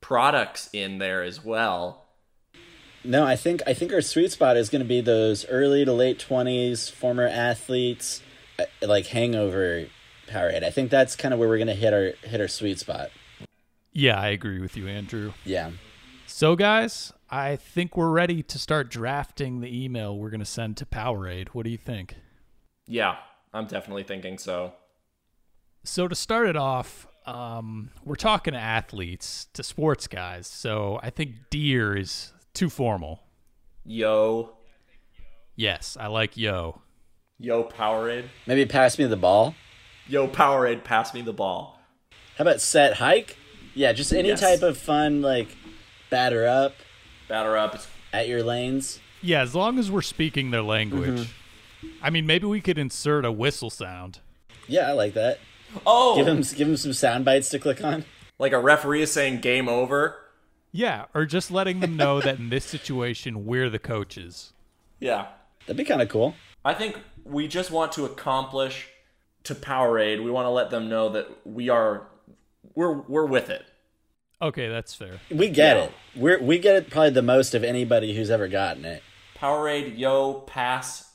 [0.01, 2.02] products in there as well.
[3.03, 5.93] No, I think I think our sweet spot is going to be those early to
[5.93, 8.21] late twenties former athletes,
[8.59, 9.87] uh, like hangover
[10.27, 10.63] Powerade.
[10.63, 13.09] I think that's kind of where we're going to hit our hit our sweet spot.
[13.91, 15.33] yeah, I agree with you, Andrew.
[15.45, 15.71] Yeah.
[16.25, 20.77] So guys, I think we're ready to start drafting the email we're going to send
[20.77, 21.49] to Powerade.
[21.49, 22.15] What do you think?
[22.87, 23.17] Yeah,
[23.53, 24.73] I'm definitely thinking so.
[25.83, 30.47] So to start it off, um, we're talking to athletes, to sports guys.
[30.47, 33.19] So I think deer is too formal.
[33.85, 34.51] Yo,
[35.55, 36.81] Yes, I like yo.
[37.37, 38.25] yo, Powerade.
[38.47, 39.53] Maybe pass me the ball.
[40.07, 41.79] Yo, Powerade, pass me the ball.
[42.37, 43.37] How about set hike?
[43.75, 44.39] Yeah, just any Yes.
[44.39, 45.49] type of fun like
[46.09, 46.73] batter up
[47.27, 47.79] Batter up.
[48.11, 48.99] At your lanes.
[49.21, 51.21] Yeah, as long as we're speaking their language.
[51.81, 51.87] Mm-hmm.
[52.01, 54.19] I mean, maybe we could insert a whistle sound.
[54.67, 55.39] Yeah, I like that.
[55.85, 58.05] oh, Give him give him some sound bites to click on.
[58.39, 60.17] like a referee is saying game over.
[60.75, 64.53] Yeah, or just letting them know that in this situation we're the coaches.
[64.99, 65.27] Yeah,
[65.61, 66.35] That'd be kind of cool.
[66.65, 68.89] I think we just want to accomplish
[69.43, 70.21] to Powerade.
[70.23, 72.07] We want to let them know that we are
[72.75, 73.63] we're we're with it.
[74.41, 75.19] Okay, that's fair.
[75.29, 75.83] We get Yeah.
[75.83, 75.91] it.
[76.15, 79.03] We're we get it probably the most of anybody who's ever gotten it.
[79.37, 81.11] Powerade, yo, pass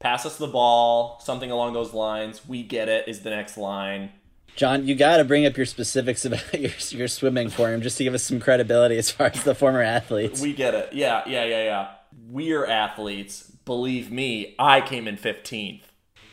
[0.00, 2.46] pass us the ball, something along those lines.
[2.46, 4.10] We get it is the next line.
[4.54, 7.98] John, you got to bring up your specifics about your your swimming for him just
[7.98, 10.40] to give us some credibility as far as the former athletes.
[10.40, 10.92] We get it.
[10.92, 11.88] Yeah, yeah, yeah, yeah.
[12.28, 13.50] we're athletes.
[13.64, 15.82] Believe me, I came in 15th.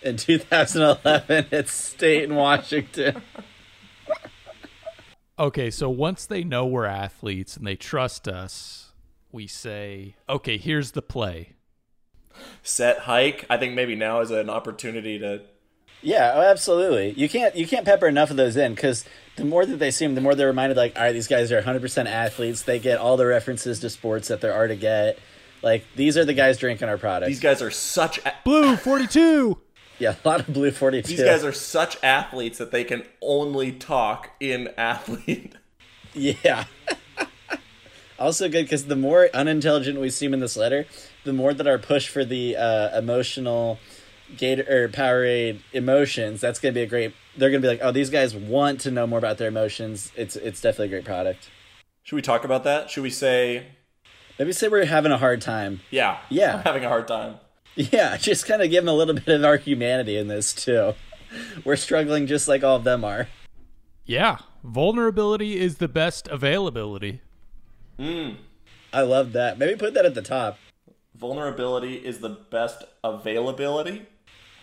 [0.01, 3.22] In 2011, at state in Washington.
[5.39, 8.91] Okay, so once they know we're athletes and they trust us,
[9.32, 11.53] we say, okay, here's the play.
[12.61, 13.45] Set hike.
[13.49, 15.43] I think maybe now is an opportunity to.
[16.02, 17.12] Yeah, oh, absolutely.
[17.12, 20.06] You can't you can't pepper enough of those in because the more that they see
[20.06, 20.78] them, the more they're reminded.
[20.78, 22.62] Like, all right, these guys are 100 percent athletes.
[22.64, 25.20] They get all the references to sports that there are to get.
[25.62, 27.28] Like, these are the guys drinking our product.
[27.28, 28.18] These guys are such.
[28.26, 29.58] A- Blue 42!
[30.00, 31.08] yeah, a lot of blue 42.
[31.08, 35.56] these guys are such athletes that they can only talk in athlete.
[36.16, 36.66] Yeah.
[38.20, 40.88] also good because the more unintelligent we seem in this letter,
[41.24, 43.80] the more that our push for the uh, emotional
[44.38, 46.41] Gator or Powerade emotions.
[46.41, 47.13] That's gonna be a great.
[47.38, 50.11] They're gonna be like, oh, these guys want to know more about their emotions.
[50.15, 51.49] It's it's definitely a great product.
[52.03, 52.89] Should we talk about that?
[52.89, 53.67] Should we say,
[54.39, 55.82] Maybe say we're having a hard time.
[55.91, 56.55] yeah, Yeah.
[56.55, 57.36] I'm having a hard time.
[57.75, 60.93] Yeah, just kind of give them a little bit of our humanity in this too.
[61.63, 63.27] We're struggling just like all of them are.
[64.05, 67.21] Yeah, vulnerability is the best availability.
[67.97, 68.30] Hmm.
[68.91, 69.59] I love that.
[69.59, 70.57] Maybe put that at the top.
[71.15, 74.07] Vulnerability is the best availability.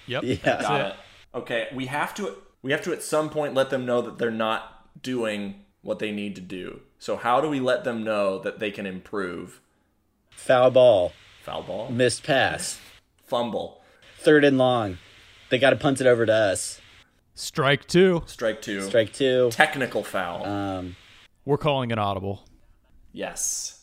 [0.07, 0.22] Yep.
[0.24, 0.36] Yeah.
[0.62, 0.86] Got it.
[0.86, 0.94] it.
[1.34, 4.30] Okay, we have to we have to at some point let them know that they're
[4.30, 6.80] not doing what they need to do.
[6.98, 9.61] So how do we let them know that they can improve?
[10.30, 12.80] Foul ball, Foul ball, missed pass,
[13.26, 13.82] fumble,
[14.18, 14.98] third and long.
[15.50, 16.80] They got to punt it over to us.
[17.34, 18.22] Strike two.
[18.26, 19.50] strike two, Strike two.
[19.52, 20.44] technical foul.
[20.46, 20.96] Um,
[21.44, 22.44] We're calling it audible.
[23.12, 23.75] yes.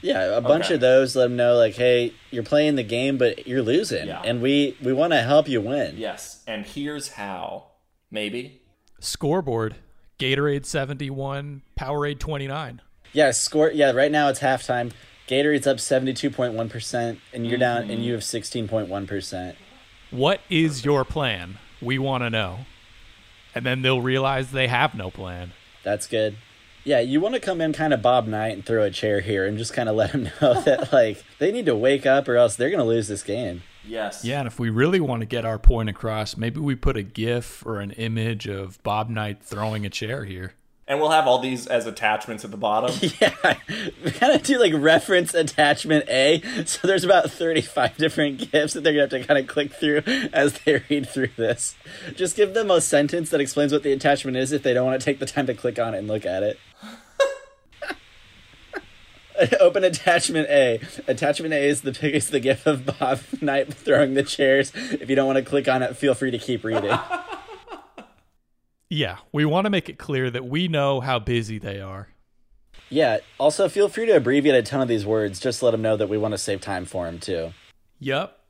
[0.00, 0.74] Yeah, a bunch Okay.
[0.74, 1.16] of those.
[1.16, 4.22] Let them know like, hey, you're playing the game, but you're losing, Yeah.
[4.24, 5.96] and we we want to help you win.
[5.96, 6.42] Yes.
[6.46, 7.64] And here's how.
[8.10, 8.62] Maybe.
[9.00, 9.76] Scoreboard
[10.18, 12.80] Gatorade 71, Powerade 29.
[13.12, 13.70] Yeah, score.
[13.70, 14.92] Yeah, right now it's halftime.
[15.28, 18.12] Gatorade's up seventy two point one percent, and you're down, and you mm-hmm.
[18.14, 19.56] have sixteen point one percent.
[20.10, 21.58] What is your plan?
[21.82, 22.60] We want to know.
[23.54, 25.52] And then they'll realize they have no plan.
[25.82, 26.36] That's good.
[26.86, 29.44] Yeah, you want to come in kind of Bob Knight and throw a chair here
[29.44, 32.36] and just kind of let them know that like they need to wake up or
[32.36, 33.64] else they're gonna lose this game.
[33.84, 34.24] Yes.
[34.24, 37.02] Yeah, and if we really want to get our point across, maybe we put a
[37.02, 40.54] GIF or an image of Bob Knight throwing a chair here.
[40.88, 42.96] And we'll have all these as attachments at the bottom.
[43.20, 43.56] Yeah,
[44.04, 46.40] we kind of do like reference attachment A.
[46.66, 50.02] So there's about 35 different GIFs that they're gonna have to kind of click through
[50.32, 51.74] as they read through this.
[52.14, 55.00] Just give them a sentence that explains what the attachment is if they don't want
[55.00, 56.60] to take the time to click on it and look at it.
[59.60, 60.80] Open attachment A.
[61.06, 64.72] Attachment A is the is the GIF of Bob Knight throwing the chairs.
[64.74, 66.96] If you don't want to click on it, feel free to keep reading.
[68.88, 72.08] Yeah, we want to make it clear that we know how busy they are.
[72.88, 73.18] Yeah.
[73.38, 75.40] Also, feel free to abbreviate a ton of these words.
[75.40, 77.52] Just let them know that we want to save time for them too.
[77.98, 78.44] Yup.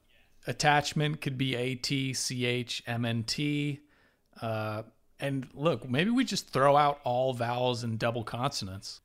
[0.47, 3.80] Attachment could be A T C H M N T.
[4.41, 4.82] Uh,
[5.18, 9.01] and look, maybe we just throw out all vowels and double consonants.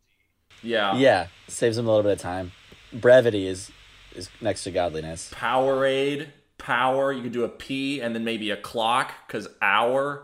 [0.63, 0.95] Yeah.
[0.95, 2.51] Yeah, saves them a little bit of time.
[2.93, 3.71] Brevity is
[4.15, 5.31] is next to godliness.
[5.33, 7.11] Powerade, power.
[7.11, 10.23] You could do a P and then maybe a clock because hour.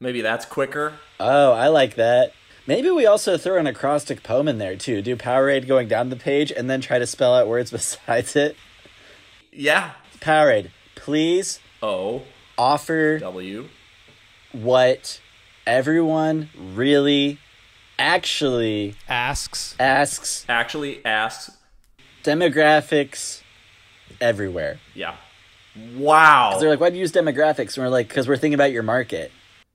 [0.00, 0.94] Maybe that's quicker.
[1.18, 2.32] Oh, I like that.
[2.66, 5.00] Maybe we also throw an acrostic poem in there too.
[5.02, 8.56] Do Powerade going down the page and then try to spell out words besides it.
[9.52, 9.92] Yeah.
[10.20, 12.22] Powerade, please O
[12.58, 13.68] offer W.
[14.52, 15.20] what
[15.66, 17.38] everyone really
[17.98, 19.74] actually Asks.
[19.78, 21.50] asks Actually asks.
[22.22, 23.42] demographics
[24.20, 24.78] everywhere.
[24.94, 25.16] Yeah.
[25.94, 26.56] Wow.
[26.58, 27.76] They're like, why do you use demographics?
[27.76, 29.30] And we're like, because we're thinking about your market.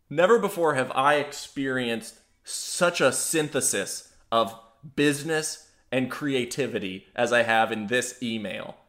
[0.10, 4.54] Never before have I experienced such a synthesis of
[4.96, 8.76] business and creativity as I have in this email.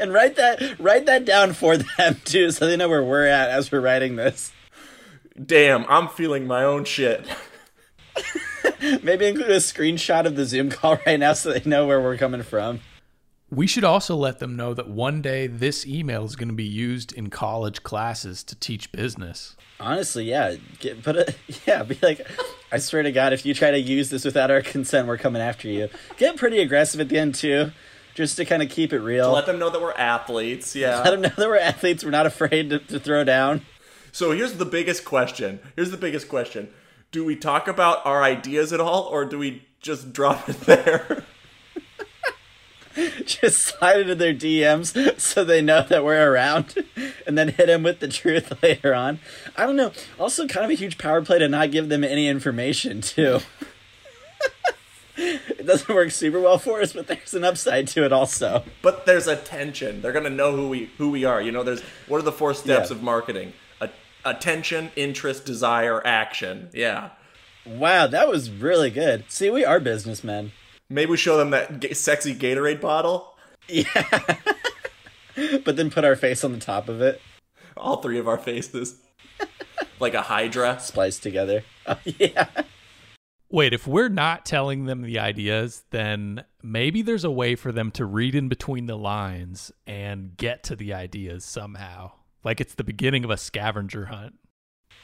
[0.00, 3.50] And write that write that down for them too, so they know where we're at
[3.50, 4.50] as we're writing this.
[5.46, 7.24] Damn, I'm feeling my own shit.
[9.02, 12.16] Maybe include a screenshot of the Zoom call right now so they know where we're
[12.16, 12.80] coming from.
[13.50, 16.64] We should also let them know that one day this email is going to be
[16.64, 19.56] used in college classes to teach business.
[19.80, 20.54] Honestly, yeah.
[20.78, 21.34] Get, put a
[21.66, 21.82] yeah.
[21.82, 22.24] Be like,
[22.70, 25.42] I swear to God, if you try to use this without our consent, we're coming
[25.42, 25.88] after you.
[26.16, 27.72] Get pretty aggressive at the end too,
[28.14, 29.32] just to kind of keep it real.
[29.32, 30.76] Let them know that we're athletes.
[30.76, 32.04] Yeah, let them know that we're athletes.
[32.04, 33.62] We're not afraid to, to throw down.
[34.12, 35.60] So here's the biggest question.
[35.74, 36.68] Here's the biggest question.
[37.12, 41.24] Do we talk about our ideas at all or do we just drop it there?
[43.24, 46.74] Just slide into their DMs so they know that we're around,
[47.26, 49.20] and then hit them with the truth later on.
[49.56, 49.92] I don't know.
[50.18, 53.38] Also, kind of a huge power play to not give them any information too.
[55.16, 58.64] It doesn't work super well for us, but there's an upside to it also.
[58.82, 60.02] But there's a tension.
[60.02, 61.40] They're gonna know who we who we are.
[61.40, 62.96] You know, there's what are the four steps Yeah.
[62.96, 63.52] of marketing?
[64.24, 66.70] A, attention, interest, desire, action.
[66.72, 67.10] Yeah.
[67.66, 69.24] Wow, that was really good.
[69.28, 70.52] See, we are businessmen.
[70.88, 73.34] Maybe we show them that ga- sexy Gatorade bottle.
[73.68, 73.84] Yeah.
[75.64, 77.20] but then put our face on the top of it,
[77.76, 78.96] All three of our faces,
[80.00, 80.80] like a Hydra.
[80.80, 81.62] spliced together.
[81.86, 82.46] Oh, yeah.
[83.52, 87.90] Wait, if we're not telling them the ideas, then maybe there's a way for them
[87.90, 92.12] to read in between the lines and get to the ideas somehow.
[92.44, 94.34] Like it's the beginning of a scavenger hunt.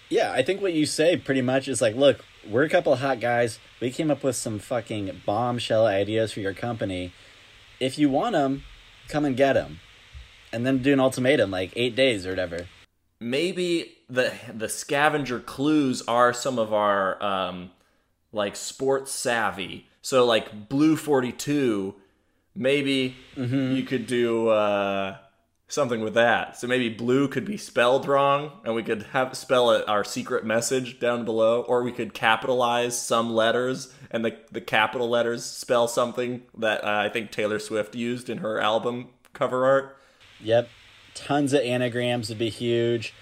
[0.09, 3.01] Yeah, I think what you say pretty much is like, look, we're a couple of
[3.01, 3.59] hot guys.
[3.81, 7.13] We came up with some fucking bombshell ideas for your company.
[7.81, 8.63] If you want them,
[9.09, 9.81] come and get them.
[10.53, 12.67] And then do an ultimatum, like eight days or whatever.
[13.21, 17.71] maybe the the scavenger clues are some of our um
[18.33, 21.95] like sports savvy so like blue 42
[22.55, 25.17] maybe you could do uh
[25.69, 29.71] something with that so maybe blue could be spelled wrong and we could have spell
[29.73, 34.61] it our secret message down below or we could capitalize some letters and the the
[34.61, 39.65] capital letters spell something that uh, i think taylor swift used in her album cover
[39.67, 39.97] art
[40.41, 40.69] Yep.
[41.15, 43.15] Tons of anagrams would be huge.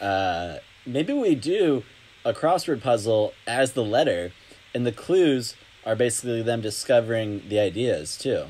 [0.00, 1.84] Uh, maybe we do
[2.24, 4.32] a crossword puzzle as the letter,
[4.74, 5.54] and the clues
[5.86, 8.46] are basically them discovering the ideas too.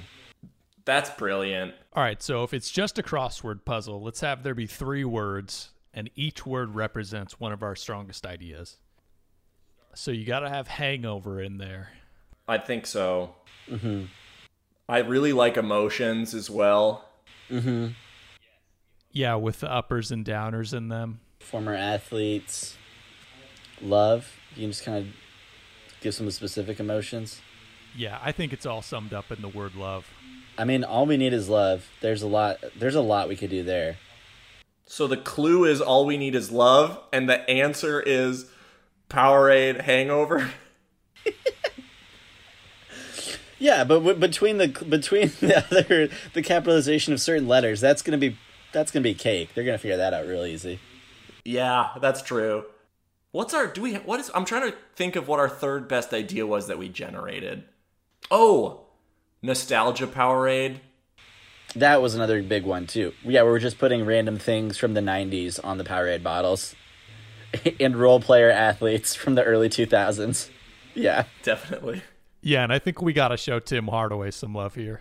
[0.87, 4.67] that's brilliant All right, so if it's just a crossword puzzle, let's have there be
[4.67, 8.77] three words, and each word represents one of our strongest ideas.
[9.95, 11.93] So you got to have hangover in there.
[12.47, 13.35] I think so.
[13.67, 14.05] Mm-hmm.
[14.91, 17.09] I really like emotions as well.
[17.49, 17.93] Mm-hmm.
[19.13, 21.21] Yeah, with the uppers and downers in them.
[21.41, 22.77] Former athletes,
[23.81, 24.31] love.
[24.55, 25.07] You can just kind of
[26.03, 27.41] give some specific emotions.
[27.97, 30.07] Yeah, I think it's all summed up in the word love.
[30.59, 31.87] I mean, all we need is love.
[32.01, 32.59] There's a lot.
[32.79, 33.99] There's a lot we could do there.
[34.87, 38.47] So the clue is all we need is love, and the answer is
[39.11, 40.51] Powerade Hangover.
[43.59, 48.19] Yeah, but w- between the between the other the capitalization of certain letters, that's gonna
[48.19, 48.37] be
[48.73, 49.55] that's gonna be cake.
[49.55, 50.79] They're gonna figure that out real easy.
[51.45, 52.67] yeah, that's true.
[53.33, 56.13] What's our do we what is I'm trying to think of what our third best
[56.13, 57.65] idea was that we generated.
[58.31, 58.86] Oh,
[59.43, 60.79] nostalgia Powerade.
[61.75, 63.13] That was another big one too.
[63.23, 66.75] Yeah, we were just putting random things from the '90s on the Powerade bottles,
[67.81, 70.49] and role player athletes from the early 2000s.
[70.95, 72.03] Yeah, Definitely.
[72.41, 75.01] Yeah, and I think we got to show Tim Hardaway some love here.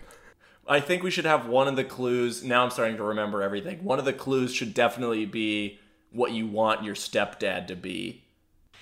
[0.68, 2.42] I think we should have one of the clues.
[2.42, 3.84] Now I'm starting to remember everything.
[3.84, 5.78] One of the clues should definitely be
[6.10, 8.24] what you want your stepdad to be.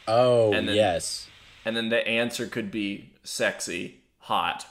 [0.08, 1.28] Oh And then- yes,
[1.64, 4.66] And then the answer could be sexy, hot.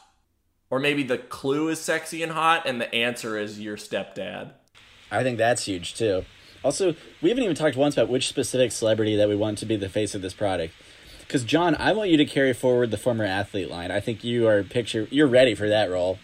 [0.73, 4.53] Or maybe the clue is sexy and hot, and the answer is your stepdad.
[5.11, 6.25] I think that's huge too.
[6.63, 9.75] Also, we haven't even talked once about which specific celebrity that we want to be
[9.75, 10.73] the face of this product.
[11.19, 13.91] Because John, I want you to carry forward the former athlete line.
[13.91, 16.17] I think you are picture you're ready for that role.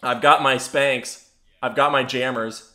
[0.00, 1.30] I've got my Spanx.
[1.60, 2.70] I've got my jammers.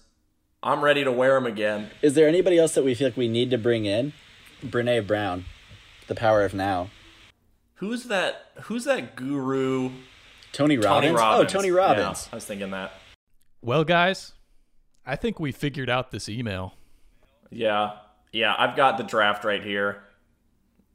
[0.62, 1.92] I'm ready to wear them again.
[2.02, 4.12] Is there anybody else that we feel like we need to bring in?
[4.62, 5.46] Brene Brown,
[6.08, 6.90] the power of now.
[7.76, 8.52] Who's that?
[8.64, 9.92] Who's that guru?
[10.54, 11.12] Tony Robbins.
[11.12, 11.54] Tony Robbins.
[11.54, 12.28] Oh, Tony Robbins.
[12.28, 12.94] Yeah, I was thinking that.
[13.62, 14.32] Well, guys,
[15.06, 16.76] I think we figured out this email.
[17.52, 17.98] Yeah,
[18.32, 18.56] yeah.
[18.58, 20.04] I've got the draft right here,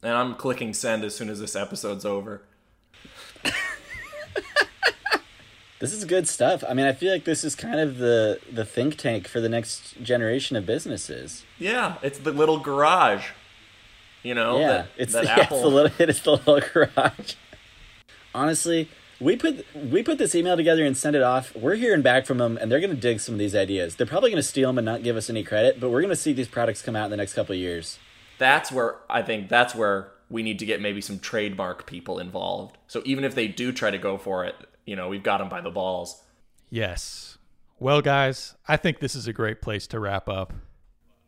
[0.02, 2.42] and I'm clicking send as soon as this episode's over.
[5.80, 6.64] This is good stuff.
[6.68, 9.48] I mean, I feel like this is kind of the the think tank for the
[9.48, 11.44] next generation of businesses.
[11.58, 13.28] Yeah, it's the little garage.
[14.24, 17.34] You know, yeah, that, it's, that yeah, it's the little it is the little garage.
[18.34, 18.88] Honestly,
[19.20, 21.54] we put we put this email together and sent it off.
[21.56, 23.96] We're hearing back from them, and they're going to dig some of these ideas.
[23.96, 26.10] They're probably going to steal them and not give us any credit, but we're going
[26.10, 27.98] to see these products come out in the next couple of years.
[28.38, 32.76] that's where I think that's where we need to get maybe some trademark people involved.
[32.86, 34.54] So even if they do try to go for it,
[34.84, 36.22] you know, we've got them by the balls.
[36.70, 37.38] Yes.
[37.80, 40.52] Well, guys, I think this is a great place to wrap up.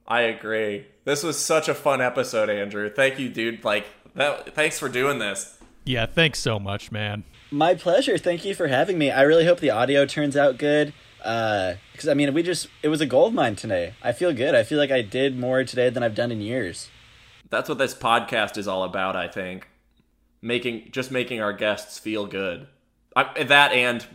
[0.07, 0.87] I agree.
[1.05, 2.91] This was such a fun episode, Andrew.
[2.91, 3.65] Thank you, dude.
[3.65, 4.55] Like that.
[4.55, 5.57] Thanks for doing this.
[5.85, 7.25] Yeah, thanks so much, man.
[7.51, 8.17] My pleasure.
[8.17, 9.11] Thank you for having me.
[9.11, 10.93] I really hope the audio turns out good.
[11.23, 13.95] Uh, because I mean, we just it was a gold mine today.
[14.03, 14.55] I feel good.
[14.55, 16.89] I feel like I did more today than I've done in years.
[17.51, 19.17] That's what this podcast is all about.
[19.17, 19.69] I think
[20.41, 22.69] making just making our guests feel good.
[23.15, 24.07] I, that and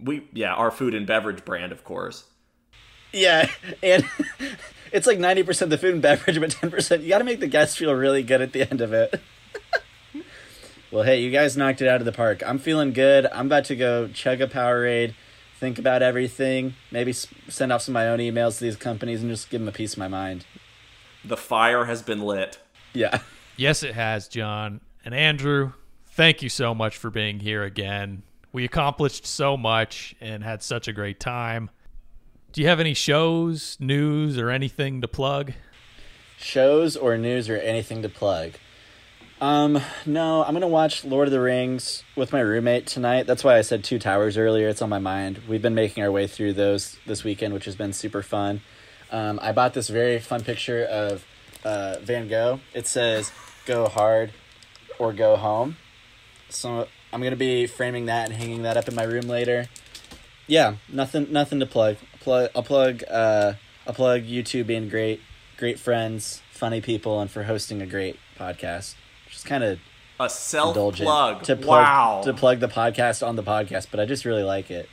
[0.00, 2.24] we yeah our food and beverage brand, of course.
[3.12, 3.50] Yeah,
[3.82, 4.08] and
[4.92, 7.40] it's like ninety percent the food and beverage, but ten percent you got to make
[7.40, 9.20] the guests feel really good at the end of it.
[10.94, 12.40] Well, hey, you guys knocked it out of the park.
[12.46, 13.26] I'm feeling good.
[13.32, 15.14] I'm about to go chug a Powerade,
[15.58, 19.20] think about everything, maybe s- send off some of my own emails to these companies
[19.20, 20.46] and just give them a piece of my mind.
[21.24, 22.60] The fire has been lit.
[22.92, 23.22] Yeah.
[23.56, 24.82] Yes, it has, John.
[25.04, 25.72] And Andrew,
[26.06, 28.22] thank you so much for being here again.
[28.52, 31.70] We accomplished so much and had such a great time.
[32.52, 35.54] Do you have any shows, news, or anything to plug?
[36.38, 38.52] Shows or news or anything to plug?
[39.40, 43.26] Um, no, I'm gonna watch Lord of the Rings with my roommate tonight.
[43.26, 44.68] That's why I said Two Towers earlier.
[44.68, 45.40] It's on my mind.
[45.48, 48.62] We've been making our way through those this weekend, which has been super fun.
[49.10, 51.26] Um, I bought this very fun picture of
[51.64, 52.60] uh, Van Gogh.
[52.72, 53.32] It says
[53.66, 54.32] "Go hard
[54.98, 55.76] or go home."
[56.48, 59.66] So I'm gonna be framing that and hanging that up in my room later.
[60.46, 61.96] Yeah, nothing, nothing to plug.
[62.20, 63.02] Plug, I'll plug.
[63.10, 63.54] Uh,
[63.86, 65.20] I'll plug you two being great,
[65.58, 68.94] great friends, funny people, and for hosting a great podcast.
[69.44, 69.78] Just kind of
[70.18, 71.42] A self indulgent plug.
[71.42, 72.22] to plug wow.
[72.24, 74.88] to plug the podcast on the podcast, but I just really like it.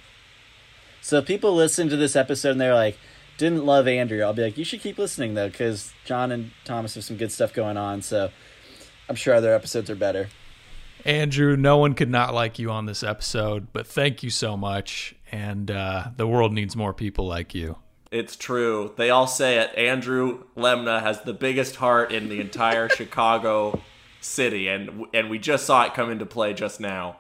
[1.02, 2.98] So if people listen to this episode and they're like,
[3.38, 6.96] didn't love Andrew, I'll be like, you should keep listening though, because John and Thomas
[6.96, 8.02] have some good stuff going on.
[8.02, 8.30] So
[9.08, 10.28] I'm sure other episodes are better.
[11.06, 15.16] Andrew, no one could not like you on this episode, but thank you so much.
[15.32, 17.78] And uh, the world needs more people like you.
[18.12, 18.94] It's true.
[18.98, 19.74] They all say it.
[19.78, 23.82] Andrew Lemna has the biggest heart in the entire Chicago
[24.22, 27.18] city, and and we just saw it come into play just now.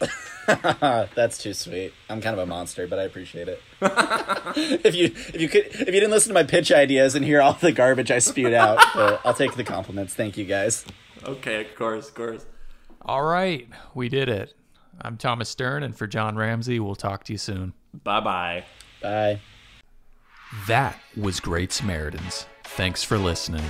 [0.46, 1.92] That's too sweet.
[2.08, 3.62] I'm kind of a monster, but I appreciate it.
[3.80, 7.40] if you if you could if you didn't listen to my pitch ideas and hear
[7.40, 8.78] all the garbage I spewed out,
[9.24, 10.14] I'll take the compliments.
[10.14, 10.84] Thank you guys.
[11.24, 12.46] Okay, of course, of course.
[13.02, 14.54] All right, we did it.
[15.02, 17.72] I'm Thomas Stern, and for John Ramsey, we'll talk to you soon.
[18.04, 18.64] Bye bye.
[19.02, 19.40] Bye.
[20.66, 22.46] That was Great Samaritans.
[22.64, 23.64] Thanks for listening.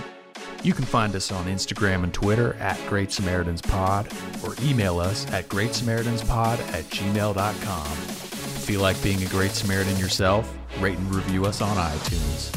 [0.62, 4.12] You can find us on Instagram and Twitter at Great Samaritans Pod
[4.44, 7.86] or email us at Great Samaritans Pod at gmail.com.
[7.86, 10.54] Feel like being a Great Samaritan yourself?
[10.78, 12.54] Rate and review us on iTunes.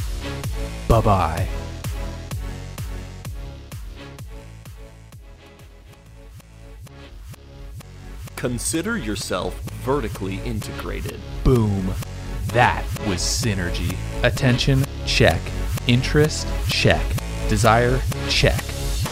[0.89, 1.47] Bye bye.
[8.36, 11.22] Consider yourself vertically integrated.
[11.45, 11.93] Boom.
[12.47, 13.95] That was synergy.
[14.24, 15.39] Attention, check.
[15.88, 17.22] Interest, check.
[17.49, 18.63] Desire, check.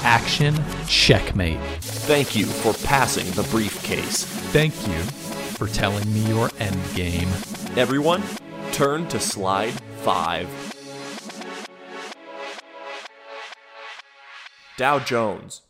[0.03, 0.55] Action,
[0.87, 1.59] checkmate.
[1.81, 4.25] Thank you for passing the briefcase.
[4.51, 4.99] Thank you
[5.57, 7.29] for telling me your end game.
[7.77, 8.23] Everyone,
[8.71, 9.73] turn to slide
[10.03, 10.71] 5.
[14.77, 15.61] Dow Jones,